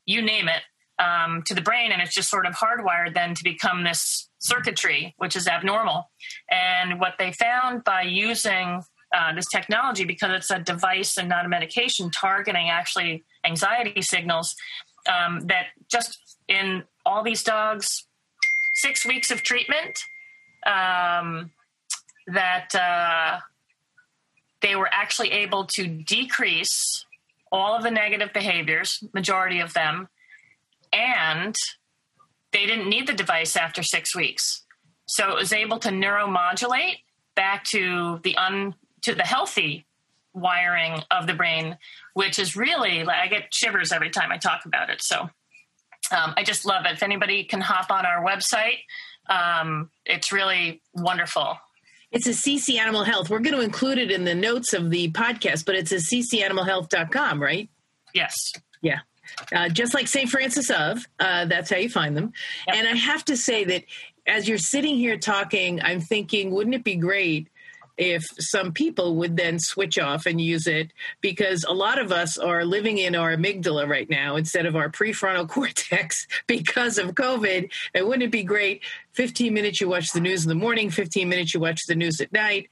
you 0.07 0.23
name 0.23 0.49
it, 0.49 0.63
um, 0.99 1.43
to 1.47 1.55
the 1.55 1.61
brain, 1.61 1.93
and 1.93 2.01
it's 2.03 2.15
just 2.15 2.31
sort 2.31 2.47
of 2.47 2.55
hardwired 2.55 3.15
then 3.15 3.35
to 3.35 3.45
become 3.45 3.85
this 3.85 4.29
circuitry, 4.39 5.15
which 5.19 5.37
is 5.37 5.47
abnormal. 5.47 6.11
And 6.51 7.01
what 7.01 7.15
they 7.19 7.33
found 7.33 7.85
by 7.85 8.03
using 8.03 8.83
uh, 9.15 9.35
this 9.35 9.47
technology, 9.53 10.05
because 10.05 10.33
it's 10.33 10.51
a 10.51 10.59
device 10.59 11.19
and 11.19 11.29
not 11.29 11.45
a 11.45 11.49
medication, 11.49 12.11
targeting 12.11 12.71
actually 12.71 13.25
anxiety 13.45 14.01
signals, 14.01 14.55
um, 15.07 15.41
that 15.47 15.67
just 15.89 16.39
in 16.49 16.85
all 17.05 17.23
these 17.23 17.43
dogs, 17.43 18.07
six 18.75 19.07
weeks 19.07 19.31
of 19.31 19.43
treatment, 19.43 19.99
um, 20.67 21.51
that 22.27 22.75
uh, 22.75 23.41
they 24.61 24.77
were 24.77 24.89
actually 24.93 25.31
able 25.33 25.65
to 25.65 25.87
decrease 25.87 27.05
all 27.51 27.77
of 27.77 27.83
the 27.83 27.91
negative 27.91 28.33
behaviors, 28.33 29.03
majority 29.13 29.61
of 29.61 29.75
them, 29.75 30.09
and 30.93 31.55
they 32.53 32.67
didn't 32.67 32.89
need 32.89 33.07
the 33.07 33.13
device 33.13 33.57
after 33.57 33.83
six 33.83 34.15
weeks. 34.15 34.63
So 35.07 35.31
it 35.31 35.35
was 35.35 35.53
able 35.53 35.79
to 35.81 35.89
neuromodulate 35.89 36.99
back 37.35 37.65
to 37.65 38.21
the 38.23 38.37
un 38.37 38.75
to 39.03 39.15
the 39.15 39.23
healthy 39.25 39.85
wiring 40.35 41.03
of 41.11 41.27
the 41.27 41.35
brain, 41.35 41.77
which 42.15 42.39
is 42.39 42.57
really 42.57 43.05
like 43.05 43.21
I 43.23 43.27
get 43.29 43.53
shivers 43.53 43.93
every 43.93 44.11
time 44.11 44.33
I 44.33 44.39
talk 44.39 44.65
about 44.65 44.91
it. 44.91 45.03
So 45.03 45.29
um, 46.11 46.35
I 46.37 46.45
just 46.45 46.67
love 46.67 46.85
it. 46.87 46.93
If 46.93 47.03
anybody 47.03 47.45
can 47.45 47.61
hop 47.61 47.91
on 47.91 48.05
our 48.07 48.25
website, 48.25 48.79
um, 49.29 49.91
it's 50.05 50.33
really 50.33 50.83
wonderful. 50.95 51.57
It's 52.11 52.27
Assisi 52.27 52.79
Animal 52.79 53.05
Health. 53.05 53.31
We're 53.31 53.39
going 53.39 53.57
to 53.57 53.63
include 53.63 53.99
it 53.99 54.11
in 54.11 54.25
the 54.25 54.35
notes 54.35 54.75
of 54.75 54.91
the 54.91 55.11
podcast, 55.13 55.65
but 55.65 55.75
it's 55.75 55.93
assisianimalhealth.com, 55.93 57.43
right? 57.43 57.71
Yes. 58.15 58.53
Yeah. 58.83 58.99
Uh, 59.51 59.71
just 59.71 59.95
like 59.95 60.09
St. 60.09 60.29
Francis 60.29 60.69
of, 60.71 61.07
uh, 61.19 61.47
that's 61.47 61.71
how 61.71 61.77
you 61.77 61.89
find 61.89 62.15
them. 62.15 62.33
Yep. 62.67 62.77
And 62.77 62.89
I 62.89 62.95
have 62.97 63.25
to 63.27 63.37
say 63.37 63.65
that 63.65 63.85
as 64.27 64.47
you're 64.47 64.59
sitting 64.59 64.97
here 64.97 65.17
talking, 65.17 65.81
I'm 65.81 66.01
thinking, 66.01 66.51
wouldn't 66.51 66.75
it 66.75 66.85
be 66.85 66.97
great 66.97 67.49
if 67.97 68.25
some 68.39 68.73
people 68.73 69.17
would 69.17 69.37
then 69.37 69.59
switch 69.59 69.99
off 69.99 70.27
and 70.27 70.41
use 70.41 70.67
it 70.67 70.93
because 71.21 71.65
a 71.65 71.73
lot 71.73 71.99
of 71.99 72.11
us 72.11 72.39
are 72.39 72.65
living 72.65 72.99
in 72.99 73.15
our 73.15 73.37
amygdala 73.37 73.89
right 73.89 74.09
now 74.09 74.37
instead 74.37 74.67
of 74.67 74.77
our 74.77 74.89
prefrontal 74.89 75.49
cortex 75.49 76.27
because 76.47 76.99
of 76.99 77.15
COVID. 77.15 77.71
And 77.95 78.07
wouldn't 78.07 78.25
it 78.25 78.31
be 78.31 78.43
great? 78.43 78.83
15 79.13 79.53
minutes 79.53 79.81
you 79.81 79.89
watch 79.89 80.13
the 80.13 80.21
news 80.21 80.45
in 80.45 80.49
the 80.49 80.55
morning, 80.55 80.91
15 80.91 81.29
minutes 81.29 81.55
you 81.55 81.61
watch 81.61 81.87
the 81.87 81.95
news 81.95 82.21
at 82.21 82.33
night. 82.33 82.71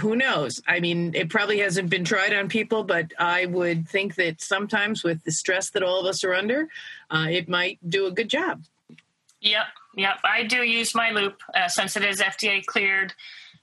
Who 0.00 0.16
knows? 0.16 0.60
I 0.66 0.80
mean, 0.80 1.14
it 1.14 1.30
probably 1.30 1.58
hasn't 1.58 1.88
been 1.88 2.04
tried 2.04 2.34
on 2.34 2.48
people, 2.48 2.82
but 2.82 3.12
I 3.16 3.46
would 3.46 3.88
think 3.88 4.16
that 4.16 4.40
sometimes 4.40 5.04
with 5.04 5.22
the 5.22 5.30
stress 5.30 5.70
that 5.70 5.84
all 5.84 6.00
of 6.00 6.06
us 6.06 6.24
are 6.24 6.34
under, 6.34 6.68
uh, 7.10 7.26
it 7.30 7.48
might 7.48 7.78
do 7.88 8.06
a 8.06 8.10
good 8.10 8.28
job. 8.28 8.64
Yep, 9.40 9.66
yep. 9.94 10.18
I 10.24 10.44
do 10.44 10.62
use 10.62 10.94
my 10.94 11.10
loop 11.10 11.36
uh, 11.54 11.68
since 11.68 11.96
it 11.96 12.02
is 12.02 12.20
FDA 12.20 12.64
cleared. 12.64 13.12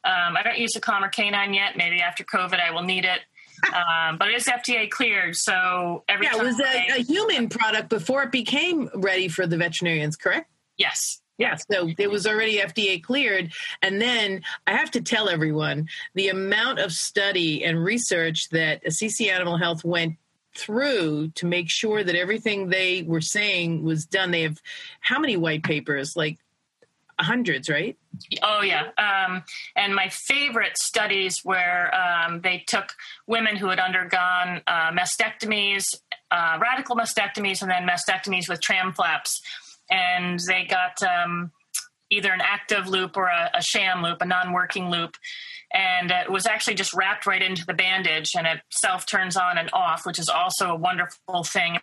Um, 0.03 0.35
I 0.35 0.41
don't 0.43 0.57
use 0.57 0.73
the 0.73 0.81
Calmer 0.81 1.09
Canine 1.09 1.53
yet. 1.53 1.77
Maybe 1.77 2.01
after 2.01 2.23
COVID, 2.23 2.59
I 2.59 2.71
will 2.71 2.83
need 2.83 3.05
it. 3.05 3.19
Um, 3.67 4.17
but 4.17 4.29
it 4.29 4.35
is 4.35 4.45
FDA 4.45 4.89
cleared, 4.89 5.35
so 5.35 6.03
every 6.09 6.25
yeah, 6.25 6.35
it 6.35 6.43
was 6.43 6.59
a, 6.59 6.99
a, 6.99 7.03
human 7.03 7.47
product 7.47 7.89
before 7.89 8.23
it 8.23 8.31
became 8.31 8.89
ready 8.95 9.27
for 9.27 9.45
the 9.45 9.55
veterinarians. 9.55 10.15
Correct? 10.15 10.49
Yes. 10.77 11.21
Yeah, 11.37 11.55
so 11.55 11.89
it 11.97 12.09
was 12.09 12.27
already 12.27 12.57
FDA 12.57 13.01
cleared. 13.01 13.51
And 13.81 13.99
then 13.99 14.43
I 14.67 14.73
have 14.73 14.91
to 14.91 15.01
tell 15.01 15.27
everyone 15.27 15.87
the 16.13 16.29
amount 16.29 16.79
of 16.79 16.91
study 16.91 17.63
and 17.63 17.83
research 17.83 18.49
that 18.49 18.85
Assisi 18.85 19.29
Animal 19.29 19.57
Health 19.57 19.83
went 19.83 20.17
through 20.55 21.29
to 21.29 21.45
make 21.45 21.69
sure 21.69 22.03
that 22.03 22.15
everything 22.15 22.69
they 22.69 23.03
were 23.03 23.21
saying 23.21 23.83
was 23.83 24.05
done. 24.05 24.31
They 24.31 24.43
have 24.43 24.61
how 24.99 25.19
many 25.19 25.37
white 25.37 25.63
papers? 25.63 26.15
Like 26.15 26.37
hundreds, 27.23 27.69
right? 27.69 27.97
Oh 28.43 28.61
yeah, 28.61 28.89
um, 28.97 29.43
and 29.75 29.95
my 29.95 30.09
favorite 30.09 30.77
studies 30.77 31.39
where 31.43 31.91
um, 31.95 32.41
they 32.41 32.63
took 32.67 32.93
women 33.27 33.55
who 33.55 33.67
had 33.67 33.79
undergone 33.79 34.61
uh, 34.67 34.91
mastectomies, 34.91 35.85
uh, 36.29 36.57
radical 36.61 36.95
mastectomies, 36.95 37.61
and 37.61 37.71
then 37.71 37.87
mastectomies 37.87 38.47
with 38.47 38.61
tram 38.61 38.93
flaps, 38.93 39.41
and 39.89 40.39
they 40.47 40.65
got 40.65 41.01
um, 41.03 41.51
either 42.09 42.31
an 42.31 42.41
active 42.41 42.87
loop 42.87 43.17
or 43.17 43.27
a, 43.27 43.49
a 43.55 43.61
sham 43.61 44.03
loop, 44.03 44.21
a 44.21 44.25
non-working 44.25 44.89
loop, 44.89 45.15
and 45.73 46.11
it 46.11 46.29
was 46.29 46.45
actually 46.45 46.75
just 46.75 46.93
wrapped 46.93 47.25
right 47.25 47.41
into 47.41 47.65
the 47.65 47.73
bandage, 47.73 48.31
and 48.37 48.45
it 48.45 48.59
self 48.69 49.05
turns 49.05 49.37
on 49.37 49.57
and 49.57 49.69
off, 49.73 50.05
which 50.05 50.19
is 50.19 50.29
also 50.29 50.71
a 50.71 50.75
wonderful 50.75 51.43
thing. 51.43 51.79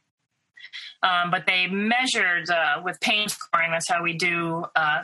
Um, 1.03 1.31
but 1.31 1.47
they 1.47 1.67
measured 1.67 2.51
uh, 2.51 2.83
with 2.85 3.01
pain 3.01 3.29
scoring. 3.29 3.71
That's 3.71 3.89
how 3.89 4.03
we 4.03 4.15
do 4.15 4.65
uh, 4.75 5.03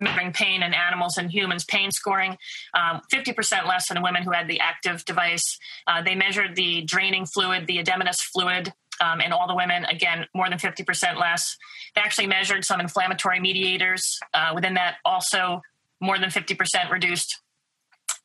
measuring 0.00 0.32
pain 0.32 0.62
in 0.62 0.74
animals 0.74 1.16
and 1.16 1.30
humans, 1.30 1.64
pain 1.64 1.90
scoring, 1.90 2.36
um, 2.74 3.00
50% 3.12 3.66
less 3.66 3.88
than 3.88 4.02
women 4.02 4.22
who 4.22 4.30
had 4.30 4.48
the 4.48 4.60
active 4.60 5.04
device. 5.04 5.58
Uh, 5.86 6.02
they 6.02 6.14
measured 6.14 6.56
the 6.56 6.82
draining 6.82 7.26
fluid, 7.26 7.66
the 7.66 7.78
edematous 7.78 8.18
fluid. 8.32 8.72
Um, 8.98 9.20
in 9.20 9.30
all 9.30 9.46
the 9.46 9.54
women, 9.54 9.84
again, 9.84 10.24
more 10.34 10.48
than 10.48 10.58
50% 10.58 11.20
less. 11.20 11.58
They 11.94 12.00
actually 12.00 12.28
measured 12.28 12.64
some 12.64 12.80
inflammatory 12.80 13.40
mediators. 13.40 14.02
Uh, 14.32 14.52
within 14.54 14.72
that, 14.72 14.94
also 15.04 15.60
more 16.00 16.18
than 16.18 16.30
50% 16.30 16.90
reduced. 16.90 17.42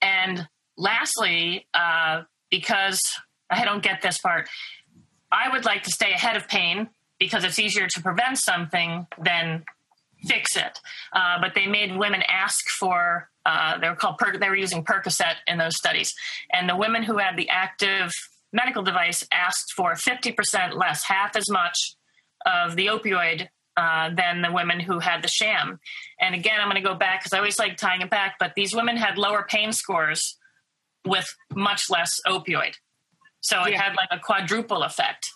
And 0.02 0.48
lastly, 0.78 1.68
uh, 1.74 2.22
because 2.50 3.02
I 3.50 3.66
don't 3.66 3.84
get 3.84 4.02
this 4.02 4.20
part, 4.20 4.48
I 5.32 5.50
would 5.50 5.66
like 5.66 5.84
to 5.84 5.92
stay 5.92 6.12
ahead 6.12 6.38
of 6.38 6.48
pain 6.48 6.90
because 7.20 7.44
it's 7.44 7.60
easier 7.60 7.88
to 7.88 8.02
prevent 8.02 8.38
something 8.38 9.08
than 9.22 9.64
fix 10.24 10.56
it. 10.56 10.80
Uh, 11.14 11.40
but 11.42 11.54
they 11.56 11.68
made 11.68 11.96
women 11.96 12.22
ask 12.28 12.68
for 12.70 13.30
uh, 13.46 13.78
they 13.80 13.90
were 13.90 13.96
called 13.96 14.18
per- 14.18 14.38
they 14.38 14.50
were 14.50 14.56
using 14.56 14.84
Percocet 14.84 15.36
in 15.48 15.58
those 15.58 15.76
studies, 15.76 16.14
and 16.54 16.70
the 16.70 16.76
women 16.76 17.04
who 17.04 17.18
had 17.18 17.38
the 17.38 17.50
active 17.50 18.12
medical 18.54 18.84
device 18.84 19.26
asked 19.32 19.74
for 19.76 19.94
50% 19.94 20.74
less, 20.74 21.04
half 21.04 21.36
as 21.36 21.50
much 21.50 21.96
of 22.46 22.76
the 22.76 22.88
opioid 22.88 23.48
uh, 23.78 24.10
than 24.14 24.42
the 24.42 24.52
women 24.52 24.80
who 24.80 25.00
had 25.00 25.24
the 25.24 25.28
sham. 25.28 25.80
And 26.20 26.36
again, 26.36 26.60
I'm 26.60 26.70
going 26.70 26.82
to 26.82 26.88
go 26.88 26.96
back 26.96 27.22
because 27.22 27.34
I 27.34 27.38
always 27.38 27.58
like 27.58 27.78
tying 27.78 28.02
it 28.02 28.10
back, 28.10 28.36
but 28.40 28.54
these 28.56 28.76
women 28.76 28.98
had 28.98 29.18
lower 29.18 29.46
pain 29.48 29.72
scores 29.72 30.38
with 31.06 31.26
much 31.56 31.90
less 31.90 32.20
opioid. 32.28 32.74
So 33.40 33.64
it 33.64 33.72
yeah. 33.72 33.82
had 33.82 33.96
like 33.96 34.10
a 34.12 34.20
quadruple 34.20 34.84
effect. 34.84 35.30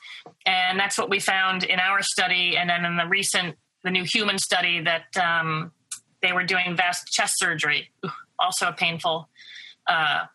And 0.46 0.80
that's 0.80 0.98
what 0.98 1.10
we 1.10 1.20
found 1.20 1.64
in 1.64 1.80
our 1.80 2.02
study. 2.02 2.56
And 2.58 2.70
then 2.70 2.86
in 2.86 2.98
the 2.98 3.08
recent, 3.08 3.56
the 3.86 3.92
new 3.92 4.04
human 4.04 4.38
study 4.38 4.82
that 4.82 5.16
um, 5.16 5.72
they 6.22 6.34
were 6.34 6.44
doing 6.44 6.76
vast 6.76 7.08
chest 7.08 7.36
surgery, 7.38 7.92
also 8.40 8.68
a 8.68 8.74
painful. 8.74 9.30
Uh, 9.88 10.26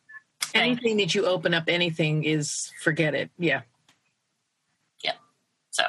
anything 0.55 0.97
that 0.97 1.15
you 1.15 1.27
open 1.27 1.53
up, 1.53 1.65
anything 1.67 2.25
is 2.25 2.73
forget 2.81 3.15
it. 3.15 3.29
Yeah. 3.39 3.63
Yeah. 5.05 5.15
So 5.71 5.83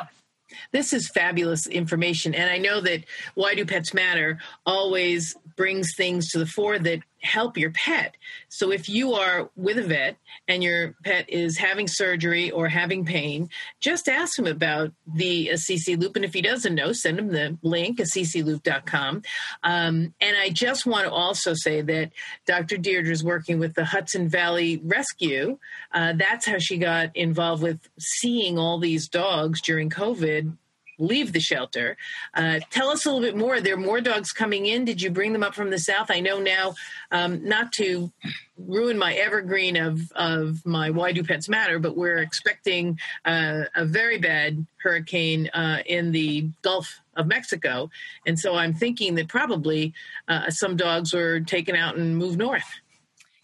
this 0.72 0.91
is 0.91 1.08
fabulous 1.10 1.68
information. 1.68 2.34
And 2.34 2.50
I 2.50 2.58
know 2.58 2.82
that 2.82 3.06
Why 3.36 3.53
Do 3.53 3.63
Pets 3.63 3.94
Matter 3.94 4.39
always 4.65 5.36
brings 5.56 5.94
things 5.96 6.30
to 6.32 6.39
the 6.39 6.48
fore 6.48 6.80
that 6.80 7.00
help 7.21 7.57
your 7.57 7.71
pet. 7.71 8.15
So 8.49 8.71
if 8.71 8.89
you 8.89 9.13
are 9.13 9.49
with 9.55 9.77
a 9.77 9.83
vet 9.83 10.17
and 10.47 10.63
your 10.63 10.95
pet 11.03 11.29
is 11.29 11.57
having 11.57 11.87
surgery 11.87 12.51
or 12.51 12.67
having 12.67 13.05
pain, 13.05 13.49
just 13.79 14.09
ask 14.09 14.37
him 14.37 14.47
about 14.47 14.91
the 15.07 15.49
Assisi 15.49 15.95
Loop. 15.95 16.15
And 16.15 16.25
if 16.25 16.33
he 16.33 16.41
doesn't 16.41 16.75
know, 16.75 16.91
send 16.93 17.19
him 17.19 17.29
the 17.29 17.57
link, 17.61 17.99
assisiloop.com. 17.99 19.21
Um, 19.63 20.13
and 20.19 20.37
I 20.37 20.49
just 20.49 20.85
want 20.85 21.05
to 21.05 21.11
also 21.11 21.53
say 21.53 21.81
that 21.81 22.11
Dr. 22.45 22.77
Deirdre 22.77 23.11
is 23.11 23.23
working 23.23 23.59
with 23.59 23.75
the 23.75 23.85
Hudson 23.85 24.27
Valley 24.27 24.81
Rescue. 24.83 25.59
Uh, 25.93 26.13
that's 26.13 26.45
how 26.45 26.57
she 26.57 26.77
got 26.77 27.15
involved 27.15 27.61
with 27.61 27.87
seeing 27.99 28.57
all 28.57 28.79
these 28.79 29.07
dogs 29.07 29.61
during 29.61 29.89
COVID 29.89 30.57
leave 30.98 31.33
the 31.33 31.39
shelter. 31.39 31.98
Uh, 32.33 32.60
tell 32.69 32.89
us 32.89 33.05
a 33.05 33.12
little 33.12 33.21
bit 33.21 33.36
more. 33.36 33.60
There 33.60 33.74
are 33.74 33.77
more 33.77 34.01
dogs 34.01 34.31
coming 34.31 34.65
in. 34.65 34.86
Did 34.86 35.01
you 35.01 35.10
bring 35.10 35.33
them 35.33 35.43
up 35.43 35.55
from 35.55 35.69
the 35.69 35.79
south? 35.79 36.12
I 36.12 36.19
know 36.19 36.39
now, 36.39 36.75
um, 37.12 37.43
not 37.48 37.74
to 37.74 38.12
ruin 38.57 38.98
my 38.98 39.13
evergreen 39.13 39.75
of, 39.77 40.12
of 40.13 40.65
my 40.65 40.89
Why 40.89 41.12
Do 41.12 41.24
Pets 41.24 41.50
Matter, 41.50 41.79
but 41.79 41.98
we're 41.98 42.19
expecting 42.19 43.00
uh, 43.25 43.63
a 43.75 43.86
very 43.86 44.19
bad 44.19 44.65
hurricane 44.77 45.50
uh, 45.53 45.79
in 45.86 46.12
the 46.12 46.50
Gulf 46.62 47.01
of 47.15 47.27
Mexico. 47.27 47.89
And 48.25 48.39
so 48.39 48.55
I'm 48.55 48.74
thinking 48.74 49.15
that 49.15 49.27
probably 49.27 49.93
uh, 50.27 50.50
some 50.50 50.75
dogs 50.75 51.13
were 51.13 51.39
taken 51.39 51.75
out 51.75 51.98
and 51.98 52.17
moved 52.17 52.38
north. 52.38 52.63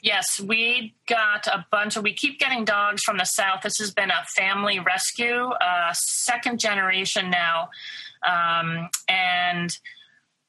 Yes, 0.02 0.40
we 0.40 0.96
got 1.08 1.48
a 1.48 1.66
bunch 1.72 1.98
of, 1.98 2.04
we 2.04 2.14
keep 2.14 2.40
getting 2.40 2.66
dogs 2.66 3.04
from 3.04 3.18
the 3.18 3.26
South. 3.26 3.62
This 3.64 3.78
has 3.80 3.92
been 3.92 4.12
a 4.12 4.24
family 4.36 4.80
rescue, 4.80 5.48
uh, 5.48 5.92
second 5.94 6.60
generation 6.60 7.32
now. 7.32 7.70
Um, 8.28 8.90
and 9.10 9.76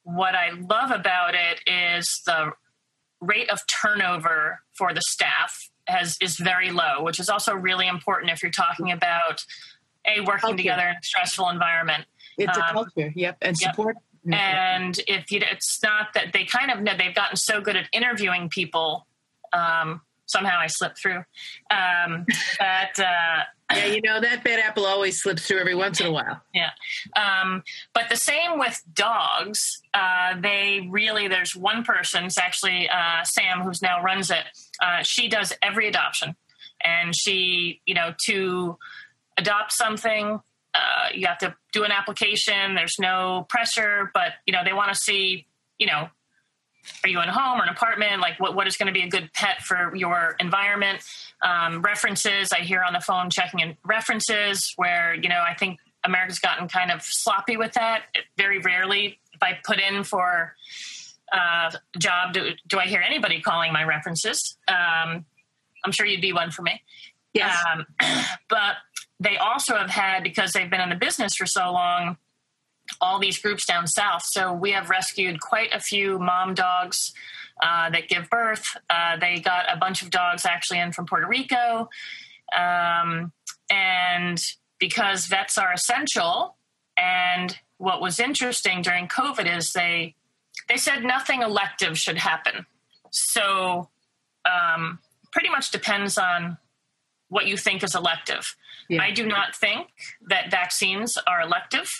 what 0.02 0.34
I 0.34 0.50
love 0.50 0.90
about 0.90 1.34
it 1.34 1.60
is 1.66 2.22
the 2.26 2.52
rate 3.20 3.50
of 3.50 3.60
turnover 3.66 4.60
for 4.76 4.92
the 4.92 5.02
staff 5.02 5.70
has 5.86 6.16
is 6.20 6.36
very 6.36 6.70
low, 6.70 7.02
which 7.02 7.18
is 7.18 7.28
also 7.28 7.54
really 7.54 7.88
important 7.88 8.30
if 8.30 8.42
you're 8.42 8.52
talking 8.52 8.92
about 8.92 9.44
a 10.06 10.20
working 10.20 10.40
culture. 10.40 10.56
together 10.56 10.88
in 10.88 10.96
a 10.96 11.02
stressful 11.02 11.48
environment. 11.48 12.04
It's 12.36 12.56
um, 12.56 12.62
a 12.62 12.72
culture, 12.72 13.12
yep, 13.16 13.38
and 13.40 13.56
yep. 13.60 13.70
support. 13.70 13.96
And 14.30 15.00
if 15.06 15.30
you, 15.30 15.40
it's 15.50 15.82
not 15.82 16.12
that 16.14 16.34
they 16.34 16.44
kind 16.44 16.70
of 16.70 16.80
know 16.80 16.92
they've 16.96 17.14
gotten 17.14 17.36
so 17.36 17.62
good 17.62 17.76
at 17.76 17.88
interviewing 17.92 18.50
people 18.50 19.06
um, 19.52 20.00
somehow 20.28 20.58
I 20.58 20.68
slipped 20.68 20.98
through. 20.98 21.24
Um, 21.70 22.26
but 22.58 22.98
uh, 22.98 23.42
yeah, 23.74 23.86
you 23.86 24.00
know 24.02 24.20
that 24.20 24.44
bad 24.44 24.60
apple 24.60 24.86
always 24.86 25.20
slips 25.20 25.46
through 25.46 25.58
every 25.58 25.74
once 25.74 26.00
in 26.00 26.06
a 26.06 26.12
while. 26.12 26.42
Yeah, 26.54 26.70
um, 27.16 27.62
but 27.94 28.08
the 28.08 28.16
same 28.16 28.58
with 28.58 28.80
dogs. 28.92 29.80
Uh, 29.92 30.40
they 30.40 30.86
really 30.90 31.28
there's 31.28 31.56
one 31.56 31.84
person. 31.84 32.24
It's 32.24 32.38
actually 32.38 32.88
uh, 32.88 33.24
Sam 33.24 33.60
who's 33.60 33.82
now 33.82 34.02
runs 34.02 34.30
it. 34.30 34.44
Uh, 34.82 35.02
she 35.02 35.28
does 35.28 35.52
every 35.62 35.88
adoption, 35.88 36.36
and 36.84 37.14
she 37.16 37.80
you 37.86 37.94
know 37.94 38.14
to 38.26 38.78
adopt 39.36 39.72
something. 39.72 40.40
Uh, 40.74 41.08
you 41.14 41.26
have 41.26 41.38
to 41.38 41.54
do 41.72 41.84
an 41.84 41.90
application. 41.90 42.74
There's 42.74 42.96
no 42.98 43.46
pressure, 43.48 44.10
but 44.14 44.32
you 44.46 44.52
know 44.52 44.60
they 44.64 44.72
want 44.72 44.92
to 44.92 44.96
see 44.96 45.46
you 45.78 45.86
know 45.86 46.08
are 47.04 47.08
you 47.08 47.20
in 47.20 47.28
a 47.28 47.32
home 47.32 47.60
or 47.60 47.64
an 47.64 47.68
apartment? 47.68 48.20
Like 48.20 48.38
what, 48.40 48.54
what 48.54 48.66
is 48.66 48.76
going 48.76 48.86
to 48.86 48.92
be 48.92 49.04
a 49.04 49.08
good 49.08 49.30
pet 49.32 49.62
for 49.62 49.94
your 49.94 50.36
environment? 50.40 51.02
Um, 51.42 51.82
references, 51.82 52.50
I 52.52 52.60
hear 52.60 52.82
on 52.82 52.92
the 52.92 53.00
phone 53.00 53.30
checking 53.30 53.60
in 53.60 53.76
references 53.84 54.72
where, 54.76 55.14
you 55.14 55.28
know, 55.28 55.42
I 55.46 55.54
think 55.54 55.78
America's 56.04 56.38
gotten 56.38 56.68
kind 56.68 56.90
of 56.90 57.00
sloppy 57.02 57.56
with 57.56 57.72
that. 57.74 58.02
Very 58.36 58.58
rarely, 58.58 59.18
if 59.32 59.42
I 59.42 59.58
put 59.64 59.78
in 59.80 60.04
for 60.04 60.54
uh, 61.32 61.70
a 61.94 61.98
job, 61.98 62.32
do, 62.32 62.50
do 62.66 62.78
I 62.78 62.86
hear 62.86 63.00
anybody 63.00 63.40
calling 63.40 63.72
my 63.72 63.84
references? 63.84 64.56
Um, 64.66 65.24
I'm 65.84 65.92
sure 65.92 66.06
you'd 66.06 66.20
be 66.20 66.32
one 66.32 66.50
for 66.50 66.62
me. 66.62 66.82
Yes. 67.32 67.56
Um, 67.72 67.86
but 68.48 68.76
they 69.20 69.36
also 69.36 69.76
have 69.76 69.90
had, 69.90 70.22
because 70.22 70.52
they've 70.52 70.70
been 70.70 70.80
in 70.80 70.88
the 70.88 70.96
business 70.96 71.34
for 71.36 71.46
so 71.46 71.72
long, 71.72 72.16
all 73.00 73.18
these 73.18 73.38
groups 73.38 73.66
down 73.66 73.86
south. 73.86 74.22
So 74.24 74.52
we 74.52 74.72
have 74.72 74.90
rescued 74.90 75.40
quite 75.40 75.72
a 75.72 75.80
few 75.80 76.18
mom 76.18 76.54
dogs 76.54 77.12
uh, 77.62 77.90
that 77.90 78.08
give 78.08 78.30
birth. 78.30 78.64
Uh, 78.88 79.16
they 79.18 79.40
got 79.40 79.66
a 79.72 79.76
bunch 79.76 80.02
of 80.02 80.10
dogs 80.10 80.44
actually 80.46 80.80
in 80.80 80.92
from 80.92 81.06
Puerto 81.06 81.26
Rico. 81.26 81.88
Um, 82.56 83.32
and 83.70 84.40
because 84.78 85.26
vets 85.26 85.58
are 85.58 85.72
essential, 85.72 86.56
and 86.96 87.56
what 87.76 88.00
was 88.00 88.18
interesting 88.18 88.82
during 88.82 89.06
COVID 89.08 89.56
is 89.56 89.72
they 89.72 90.14
they 90.68 90.76
said 90.76 91.04
nothing 91.04 91.42
elective 91.42 91.96
should 91.98 92.18
happen. 92.18 92.66
So 93.10 93.88
um, 94.44 94.98
pretty 95.32 95.48
much 95.48 95.70
depends 95.70 96.18
on 96.18 96.58
what 97.28 97.46
you 97.46 97.56
think 97.56 97.82
is 97.82 97.94
elective. 97.94 98.56
Yeah. 98.88 99.02
I 99.02 99.10
do 99.10 99.26
not 99.26 99.54
think 99.54 99.88
that 100.28 100.50
vaccines 100.50 101.16
are 101.26 101.40
elective. 101.42 101.90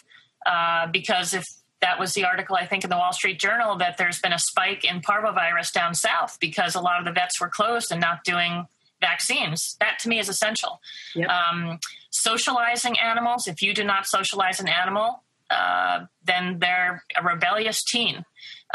Uh, 0.47 0.87
because 0.87 1.35
if 1.35 1.45
that 1.81 1.99
was 1.99 2.13
the 2.15 2.25
article 2.25 2.57
I 2.57 2.67
think 2.67 2.85
in 2.85 2.91
the 2.91 2.97
Wall 2.97 3.13
Street 3.13 3.39
Journal 3.39 3.77
that 3.77 3.99
there's 3.99 4.21
been 4.21 4.33
a 4.33 4.39
spike 4.39 4.85
in 4.85 5.01
parvovirus 5.01 5.73
down 5.73 5.95
south 5.95 6.39
because 6.41 6.75
a 6.75 6.81
lot 6.81 6.99
of 6.99 7.05
the 7.05 7.13
vets 7.13 7.41
were 7.41 7.49
closed 7.49 7.93
and 7.93 8.01
not 8.01 8.25
doing 8.25 8.67
vaccines. 9.01 9.77
That 9.81 9.99
to 10.01 10.09
me 10.09 10.19
is 10.19 10.29
essential. 10.29 10.81
Yep. 11.15 11.29
Um, 11.29 11.79
socializing 12.11 12.99
animals. 12.99 13.47
If 13.47 13.63
you 13.63 13.75
do 13.75 13.85
not 13.85 14.07
socialize 14.07 14.61
an 14.61 14.69
animal, 14.69 15.23
uh, 15.51 16.07
then 16.25 16.59
they're 16.59 17.05
a 17.17 17.23
rebellious 17.23 17.83
teen. 17.85 18.25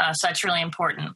Uh, 0.00 0.12
so 0.12 0.26
that's 0.26 0.44
really 0.44 0.62
important. 0.62 1.12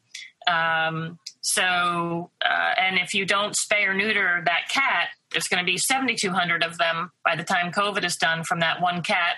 Um, 0.47 1.19
so, 1.41 2.31
uh, 2.45 2.75
and 2.79 2.99
if 2.99 3.15
you 3.15 3.25
don't 3.25 3.55
spay 3.55 3.87
or 3.87 3.95
neuter 3.95 4.43
that 4.45 4.69
cat, 4.71 5.09
there's 5.31 5.49
going 5.49 5.65
to 5.65 5.71
be 5.71 5.79
7,200 5.79 6.63
of 6.63 6.79
them 6.79 7.11
by 7.25 7.37
the 7.37 7.45
time 7.45 7.73
COVID 7.73 8.05
is 8.05 8.17
done 8.17 8.45
from 8.45 8.61
that 8.61 8.81
one 8.81 9.03
cat 9.03 9.37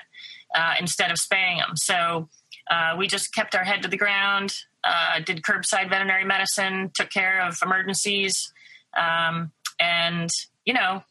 uh, 0.55 0.75
instead 0.79 1.11
of 1.11 1.19
spaying 1.19 1.59
them. 1.59 1.77
So 1.77 2.29
uh, 2.71 2.95
we 2.99 3.07
just 3.07 3.35
kept 3.35 3.55
our 3.55 3.65
head 3.65 3.83
to 3.83 3.89
the 3.89 3.97
ground, 3.97 4.55
uh, 4.85 5.21
did 5.25 5.43
curbside 5.43 5.89
veterinary 5.91 6.25
medicine, 6.25 6.91
took 6.95 7.11
care 7.11 7.41
of 7.41 7.59
emergencies, 7.63 8.53
um, 8.97 9.53
and 9.79 10.31
you 10.65 10.75
know, 10.75 11.03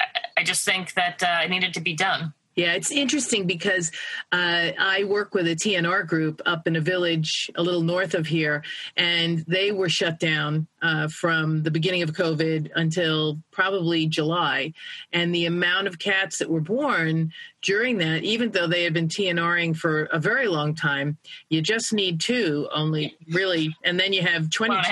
I, 0.00 0.06
I 0.38 0.42
just 0.42 0.64
think 0.64 0.94
that 0.94 1.22
uh, 1.22 1.44
it 1.44 1.50
needed 1.50 1.74
to 1.74 1.80
be 1.80 1.94
done. 1.94 2.34
Yeah, 2.58 2.72
it's 2.72 2.90
interesting 2.90 3.46
because 3.46 3.92
uh, 4.32 4.70
I 4.76 5.04
work 5.04 5.32
with 5.32 5.46
a 5.46 5.54
TNR 5.54 6.04
group 6.04 6.42
up 6.44 6.66
in 6.66 6.74
a 6.74 6.80
village 6.80 7.48
a 7.54 7.62
little 7.62 7.82
north 7.82 8.14
of 8.14 8.26
here, 8.26 8.64
and 8.96 9.44
they 9.46 9.70
were 9.70 9.88
shut 9.88 10.18
down 10.18 10.66
uh, 10.82 11.06
from 11.06 11.62
the 11.62 11.70
beginning 11.70 12.02
of 12.02 12.10
COVID 12.14 12.70
until 12.74 13.38
probably 13.52 14.08
July. 14.08 14.72
And 15.12 15.32
the 15.32 15.46
amount 15.46 15.86
of 15.86 16.00
cats 16.00 16.38
that 16.38 16.50
were 16.50 16.60
born 16.60 17.32
during 17.62 17.98
that, 17.98 18.24
even 18.24 18.50
though 18.50 18.66
they 18.66 18.82
had 18.82 18.92
been 18.92 19.06
TNRing 19.06 19.76
for 19.76 20.06
a 20.06 20.18
very 20.18 20.48
long 20.48 20.74
time, 20.74 21.16
you 21.50 21.62
just 21.62 21.92
need 21.92 22.18
two 22.18 22.68
only, 22.74 23.16
really, 23.30 23.72
and 23.84 24.00
then 24.00 24.12
you 24.12 24.22
have 24.22 24.50
20. 24.50 24.74
Well, 24.74 24.82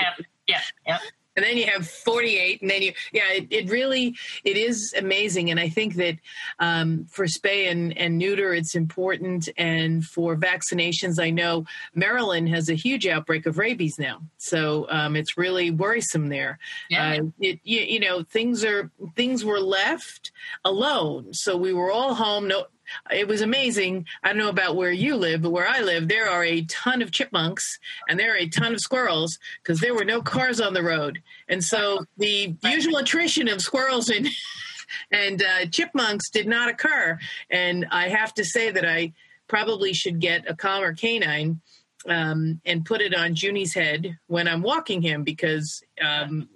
yeah, 0.47 0.61
yeah 0.87 0.99
and 1.37 1.45
then 1.45 1.55
you 1.55 1.67
have 1.67 1.87
48 1.87 2.61
and 2.61 2.69
then 2.69 2.81
you 2.81 2.93
yeah 3.13 3.31
it, 3.31 3.47
it 3.49 3.69
really 3.69 4.15
it 4.43 4.57
is 4.57 4.93
amazing. 4.97 5.51
And 5.51 5.59
i 5.59 5.69
think 5.69 5.95
that 5.95 6.17
um, 6.59 7.05
for 7.09 7.25
spay 7.25 7.71
and, 7.71 7.97
and 7.97 8.17
neuter 8.17 8.53
it's 8.53 8.75
important. 8.75 9.47
And 9.57 10.03
for 10.03 10.35
vaccinations 10.35 11.19
i 11.21 11.29
know 11.29 11.65
maryland 11.95 12.49
has 12.49 12.69
a 12.69 12.73
huge 12.73 13.07
outbreak 13.07 13.45
of 13.45 13.57
rabies 13.57 13.97
now. 13.97 14.21
So 14.37 14.87
um, 14.89 15.15
it's 15.15 15.37
really 15.37 15.71
worrisome 15.71 16.29
there. 16.29 16.59
Yeah. 16.89 17.11
Uh, 17.11 17.23
it, 17.39 17.59
you, 17.63 17.81
you 17.81 17.99
know 17.99 18.23
things 18.23 18.65
are 18.65 18.91
things 19.15 19.45
were 19.45 19.59
left 19.59 20.31
alone. 20.65 21.33
So 21.33 21.55
we 21.55 21.73
were 21.73 21.91
all 21.91 22.15
home. 22.15 22.47
No 22.47 22.65
it 23.11 23.27
was 23.27 23.41
amazing. 23.41 24.05
I 24.23 24.29
don't 24.29 24.37
know 24.37 24.49
about 24.49 24.75
where 24.75 24.91
you 24.91 25.15
live, 25.15 25.41
but 25.41 25.51
where 25.51 25.67
I 25.67 25.81
live, 25.81 26.07
there 26.07 26.29
are 26.29 26.43
a 26.43 26.65
ton 26.65 27.01
of 27.01 27.11
chipmunks 27.11 27.79
and 28.09 28.19
there 28.19 28.33
are 28.33 28.37
a 28.37 28.49
ton 28.49 28.73
of 28.73 28.79
squirrels 28.79 29.37
because 29.61 29.79
there 29.79 29.95
were 29.95 30.05
no 30.05 30.21
cars 30.21 30.59
on 30.59 30.73
the 30.73 30.83
road. 30.83 31.21
And 31.47 31.63
so 31.63 32.05
the 32.17 32.55
usual 32.63 32.97
attrition 32.97 33.47
of 33.47 33.61
squirrels 33.61 34.09
and 34.09 34.27
and 35.11 35.43
uh, 35.43 35.65
chipmunks 35.67 36.29
did 36.29 36.47
not 36.47 36.69
occur. 36.69 37.17
And 37.49 37.85
I 37.91 38.09
have 38.09 38.33
to 38.35 38.45
say 38.45 38.71
that 38.71 38.85
I 38.85 39.13
probably 39.47 39.93
should 39.93 40.19
get 40.19 40.49
a 40.49 40.55
calmer 40.55 40.93
canine 40.93 41.61
um, 42.07 42.61
and 42.65 42.85
put 42.85 43.01
it 43.01 43.13
on 43.13 43.35
Junie's 43.35 43.73
head 43.73 44.17
when 44.27 44.47
I'm 44.47 44.61
walking 44.61 45.01
him 45.01 45.23
because 45.23 45.81
um, 46.01 46.47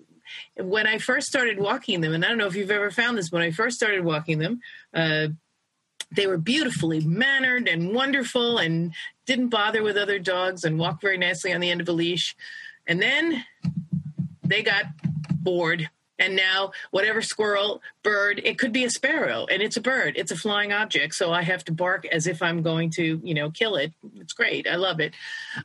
when 0.55 0.87
I 0.87 0.97
first 0.97 1.27
started 1.27 1.59
walking 1.59 2.01
them, 2.01 2.13
and 2.13 2.23
I 2.23 2.29
don't 2.29 2.37
know 2.37 2.47
if 2.47 2.55
you've 2.55 2.71
ever 2.71 2.91
found 2.91 3.17
this, 3.17 3.31
when 3.31 3.41
I 3.41 3.51
first 3.51 3.75
started 3.75 4.03
walking 4.03 4.39
them, 4.39 4.61
uh, 4.93 5.27
they 6.11 6.27
were 6.27 6.37
beautifully 6.37 6.99
mannered 7.01 7.67
and 7.67 7.93
wonderful 7.93 8.57
and 8.57 8.93
didn't 9.25 9.49
bother 9.49 9.81
with 9.83 9.97
other 9.97 10.19
dogs 10.19 10.63
and 10.63 10.77
walked 10.77 11.01
very 11.01 11.17
nicely 11.17 11.53
on 11.53 11.61
the 11.61 11.69
end 11.69 11.81
of 11.81 11.89
a 11.89 11.93
leash. 11.93 12.35
And 12.85 13.01
then 13.01 13.45
they 14.43 14.63
got 14.63 14.85
bored. 15.31 15.89
And 16.19 16.35
now, 16.35 16.71
whatever 16.91 17.23
squirrel, 17.23 17.81
bird, 18.03 18.41
it 18.43 18.59
could 18.59 18.71
be 18.71 18.83
a 18.83 18.91
sparrow, 18.91 19.47
and 19.49 19.59
it's 19.59 19.75
a 19.75 19.81
bird. 19.81 20.13
It's 20.17 20.31
a 20.31 20.35
flying 20.35 20.71
object. 20.71 21.15
So 21.15 21.33
I 21.33 21.41
have 21.41 21.63
to 21.65 21.71
bark 21.71 22.05
as 22.05 22.27
if 22.27 22.43
I'm 22.43 22.61
going 22.61 22.91
to, 22.91 23.19
you 23.23 23.33
know, 23.33 23.49
kill 23.49 23.75
it. 23.75 23.91
It's 24.17 24.33
great. 24.33 24.67
I 24.67 24.75
love 24.75 24.99
it. 24.99 25.15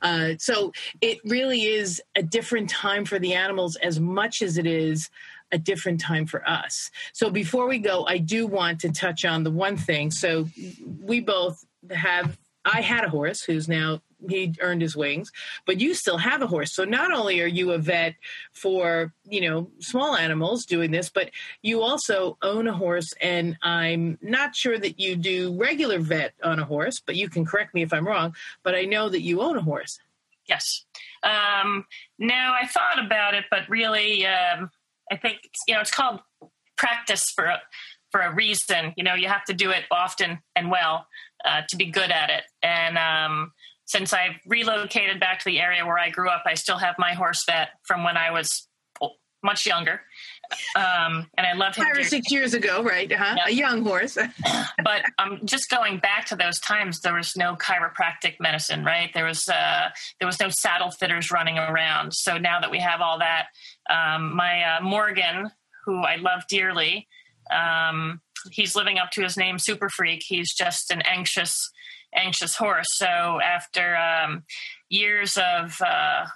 Uh, 0.01 0.31
so 0.39 0.73
it 1.03 1.19
really 1.27 1.65
is 1.65 2.01
a 2.17 2.23
different 2.23 2.71
time 2.71 3.05
for 3.05 3.19
the 3.19 3.35
animals 3.35 3.77
as 3.77 4.01
much 4.01 4.41
as 4.41 4.57
it 4.57 4.67
is 4.67 5.11
a 5.53 5.59
different 5.59 6.01
time 6.01 6.27
for 6.27 6.47
us. 6.49 6.91
So 7.13 7.31
before 7.31 7.69
we 7.69 7.79
go, 7.79 8.05
I 8.07 8.19
do 8.19 8.47
want 8.47 8.81
to 8.81 8.91
touch 8.91 9.25
on 9.25 9.45
the 9.45 9.51
one 9.51 9.77
thing. 9.77 10.11
So 10.11 10.49
we 11.01 11.21
both 11.21 11.65
have, 11.91 12.37
I 12.65 12.81
had 12.81 13.05
a 13.05 13.09
horse 13.09 13.43
who's 13.43 13.69
now 13.69 14.01
he 14.29 14.55
earned 14.61 14.83
his 14.83 14.97
wings 14.97 15.31
but 15.67 15.81
you 15.81 15.95
still 15.95 16.19
have 16.19 16.43
a 16.43 16.47
horse 16.47 16.73
so 16.73 16.85
not 16.85 17.13
only 17.13 17.41
are 17.41 17.47
you 17.47 17.73
a 17.73 17.79
vet 17.79 18.15
for 18.53 19.13
you 19.25 19.41
know 19.41 19.71
small 19.79 20.17
animals 20.17 20.65
doing 20.65 20.91
this 20.91 21.11
but 21.11 21.31
you 21.63 21.83
also 21.83 22.39
own 22.43 22.67
a 22.67 22.73
horse 22.73 23.13
and 23.21 23.57
i'm 23.63 24.19
not 24.23 24.55
sure 24.57 24.79
that 24.79 24.99
you 24.99 25.17
do 25.17 25.55
regular 25.59 25.99
vet 25.99 26.33
on 26.43 26.59
a 26.59 26.65
horse 26.65 27.01
but 27.05 27.17
you 27.17 27.29
can 27.29 27.45
correct 27.45 27.75
me 27.75 27.83
if 27.83 27.93
i'm 27.93 28.07
wrong 28.07 28.35
but 28.63 28.75
i 28.75 28.85
know 28.85 29.09
that 29.09 29.23
you 29.23 29.41
own 29.41 29.57
a 29.57 29.63
horse 29.63 29.99
yes 30.49 30.85
um, 31.23 31.85
no 32.19 32.35
i 32.35 32.67
thought 32.67 33.05
about 33.05 33.35
it 33.35 33.45
but 33.51 33.69
really 33.69 34.27
um, 34.27 34.71
I 35.11 35.17
think 35.17 35.39
you 35.67 35.75
know 35.75 35.81
it's 35.81 35.91
called 35.91 36.21
practice 36.77 37.31
for 37.35 37.45
a, 37.45 37.61
for 38.11 38.21
a 38.21 38.35
reason. 38.35 38.93
You 38.97 39.05
know, 39.05 39.15
you 39.15 39.29
have 39.29 39.45
to 39.45 39.55
do 39.55 39.71
it 39.71 39.85
often 39.91 40.39
and 40.55 40.71
well 40.71 41.07
uh, 41.45 41.63
to 41.69 41.77
be 41.77 41.87
good 41.87 42.11
at 42.11 42.31
it. 42.31 42.45
And 42.63 42.99
um, 42.99 43.53
since 43.87 44.13
I've 44.13 44.37
relocated 44.47 45.21
back 45.21 45.39
to 45.41 45.45
the 45.45 45.61
area 45.61 45.85
where 45.85 45.99
I 45.99 46.11
grew 46.11 46.29
up, 46.29 46.43
I 46.47 46.55
still 46.55 46.79
have 46.79 46.97
my 46.99 47.15
horse 47.15 47.45
vet 47.47 47.71
from 47.85 48.05
when 48.05 48.17
I 48.17 48.31
was 48.31 48.69
much 49.43 49.65
younger. 49.65 50.03
Um, 50.77 51.29
and 51.37 51.47
I 51.47 51.55
love 51.55 51.75
him. 51.75 51.85
Five 51.85 51.99
or 51.99 52.05
six 52.05 52.31
years 52.31 52.55
ago, 52.55 52.83
right? 52.83 53.11
Huh? 53.11 53.35
Yeah. 53.37 53.47
A 53.47 53.51
young 53.51 53.83
horse. 53.83 54.17
but 54.85 55.03
um, 55.19 55.41
just 55.45 55.71
going 55.71 55.99
back 55.99 56.27
to 56.27 56.37
those 56.37 56.61
times, 56.61 57.01
there 57.01 57.15
was 57.15 57.37
no 57.37 57.57
chiropractic 57.57 58.37
medicine, 58.39 58.85
right? 58.85 59.11
There 59.15 59.25
was 59.25 59.49
uh, 59.49 59.89
there 60.21 60.27
was 60.27 60.39
no 60.39 60.49
saddle 60.51 60.91
fitters 60.91 61.31
running 61.31 61.59
around. 61.59 62.13
So 62.13 62.39
now 62.39 62.61
that 62.61 62.71
we 62.71 62.79
have 62.81 63.01
all 63.01 63.19
that, 63.19 63.47
um, 63.91 64.35
my 64.35 64.63
uh, 64.63 64.81
Morgan, 64.83 65.51
who 65.85 66.03
I 66.03 66.17
love 66.17 66.43
dearly, 66.49 67.09
um, 67.51 68.21
he's 68.51 68.75
living 68.77 68.99
up 68.99 69.11
to 69.13 69.23
his 69.23 69.37
name, 69.37 69.59
Super 69.59 69.89
Freak. 69.89 70.23
He's 70.27 70.53
just 70.55 70.91
an 70.91 71.03
anxious, 71.03 71.71
anxious 72.15 72.57
horse. 72.57 72.87
So 72.91 73.07
after 73.07 73.97
um, 73.97 74.45
years 74.89 75.37
of 75.37 75.77
uh, 75.81 76.27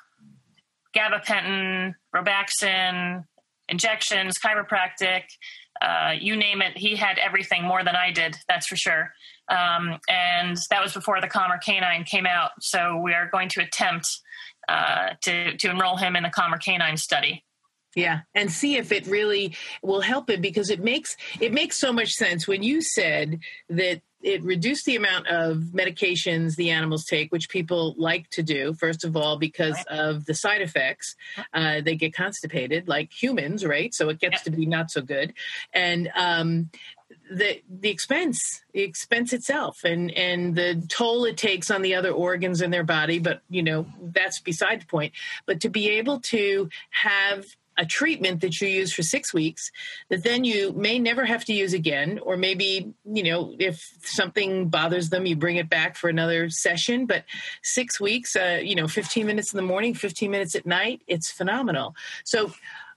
gabapentin, 0.96 1.94
Robaxin, 2.14 3.24
injections, 3.68 4.34
chiropractic, 4.44 5.22
uh, 5.80 6.12
you 6.18 6.36
name 6.36 6.60
it. 6.60 6.76
He 6.76 6.96
had 6.96 7.18
everything 7.18 7.64
more 7.64 7.82
than 7.82 7.96
I 7.96 8.10
did, 8.10 8.36
that's 8.48 8.66
for 8.66 8.76
sure. 8.76 9.12
Um, 9.48 9.98
and 10.08 10.56
that 10.70 10.82
was 10.82 10.92
before 10.92 11.20
the 11.20 11.26
Calmer 11.26 11.58
Canine 11.58 12.04
came 12.04 12.26
out. 12.26 12.50
So 12.60 13.00
we 13.02 13.14
are 13.14 13.28
going 13.30 13.48
to 13.50 13.62
attempt 13.62 14.06
uh, 14.70 15.14
to, 15.22 15.56
to 15.56 15.70
enroll 15.70 15.96
him 15.96 16.16
in 16.16 16.22
the 16.22 16.30
Calmer 16.30 16.58
Canine 16.58 16.96
study. 16.96 17.44
Yeah, 17.96 18.20
and 18.36 18.52
see 18.52 18.76
if 18.76 18.92
it 18.92 19.08
really 19.08 19.56
will 19.82 20.00
help 20.00 20.30
him 20.30 20.40
because 20.40 20.70
it 20.70 20.78
makes 20.78 21.16
it 21.40 21.52
makes 21.52 21.76
so 21.76 21.92
much 21.92 22.12
sense 22.12 22.46
when 22.46 22.62
you 22.62 22.82
said 22.82 23.40
that 23.68 24.00
it 24.22 24.42
reduced 24.44 24.84
the 24.84 24.96
amount 24.96 25.26
of 25.28 25.56
medications 25.72 26.54
the 26.56 26.70
animals 26.70 27.04
take, 27.04 27.32
which 27.32 27.48
people 27.48 27.94
like 27.98 28.28
to 28.30 28.42
do, 28.42 28.74
first 28.74 29.04
of 29.04 29.16
all, 29.16 29.38
because 29.38 29.74
right. 29.74 29.98
of 29.98 30.26
the 30.26 30.34
side 30.34 30.60
effects. 30.60 31.16
Uh, 31.54 31.80
they 31.80 31.96
get 31.96 32.14
constipated 32.14 32.86
like 32.86 33.10
humans, 33.10 33.64
right? 33.64 33.94
So 33.94 34.08
it 34.08 34.20
gets 34.20 34.34
yep. 34.34 34.42
to 34.42 34.50
be 34.50 34.66
not 34.66 34.90
so 34.90 35.00
good. 35.00 35.32
And 35.72 36.10
um, 36.14 36.70
the 37.30 37.62
the 37.68 37.90
expense, 37.90 38.62
the 38.72 38.82
expense 38.82 39.32
itself, 39.32 39.84
and 39.84 40.10
and 40.10 40.56
the 40.56 40.84
toll 40.88 41.24
it 41.24 41.36
takes 41.36 41.70
on 41.70 41.82
the 41.82 41.94
other 41.94 42.10
organs 42.10 42.60
in 42.60 42.70
their 42.70 42.84
body. 42.84 43.20
But 43.20 43.42
you 43.48 43.62
know 43.62 43.86
that's 44.02 44.40
beside 44.40 44.82
the 44.82 44.86
point. 44.86 45.12
But 45.46 45.60
to 45.60 45.68
be 45.68 45.88
able 45.90 46.20
to 46.20 46.68
have 46.90 47.46
a 47.78 47.86
treatment 47.86 48.40
that 48.42 48.60
you 48.60 48.68
use 48.68 48.92
for 48.92 49.02
six 49.02 49.32
weeks 49.32 49.70
that 50.10 50.22
then 50.22 50.44
you 50.44 50.72
may 50.72 50.98
never 50.98 51.24
have 51.24 51.44
to 51.44 51.54
use 51.54 51.72
again 51.72 52.18
or 52.22 52.36
maybe 52.36 52.92
you 53.06 53.22
know 53.22 53.54
if 53.58 53.96
something 54.02 54.68
bothers 54.68 55.08
them 55.08 55.24
you 55.24 55.34
bring 55.34 55.56
it 55.56 55.70
back 55.70 55.96
for 55.96 56.10
another 56.10 56.50
session 56.50 57.06
but 57.06 57.24
six 57.62 57.98
weeks 57.98 58.36
uh, 58.36 58.60
you 58.62 58.74
know 58.74 58.86
15 58.86 59.24
minutes 59.24 59.54
in 59.54 59.56
the 59.56 59.62
morning 59.62 59.94
15 59.94 60.30
minutes 60.30 60.54
at 60.54 60.66
night 60.66 61.00
it's 61.06 61.30
phenomenal 61.30 61.94
so 62.24 62.52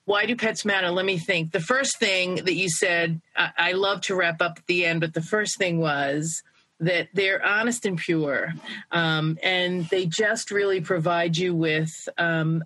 why 0.06 0.26
do 0.26 0.36
pets 0.36 0.66
matter? 0.66 0.92
Let 0.92 1.06
me 1.06 1.18
think. 1.18 1.52
The 1.52 1.60
first 1.60 1.98
thing 1.98 2.36
that 2.36 2.56
you 2.56 2.70
said 2.70 3.22
I, 3.36 3.52
I 3.58 3.72
love 3.74 4.02
to 4.02 4.16
wrap 4.16 4.42
up 4.42 4.54
at 4.58 4.66
the 4.68 4.86
end 4.86 5.02
but 5.02 5.14
the 5.14 5.22
first 5.22 5.58
thing 5.58 5.80
was 5.80 6.42
that 6.80 7.08
they're 7.14 7.44
honest 7.44 7.86
and 7.86 7.98
pure 7.98 8.54
um, 8.92 9.38
and 9.42 9.86
they 9.86 10.06
just 10.06 10.52
really 10.52 10.82
provide 10.82 11.38
you 11.38 11.56
with 11.56 11.92
um, 12.18 12.64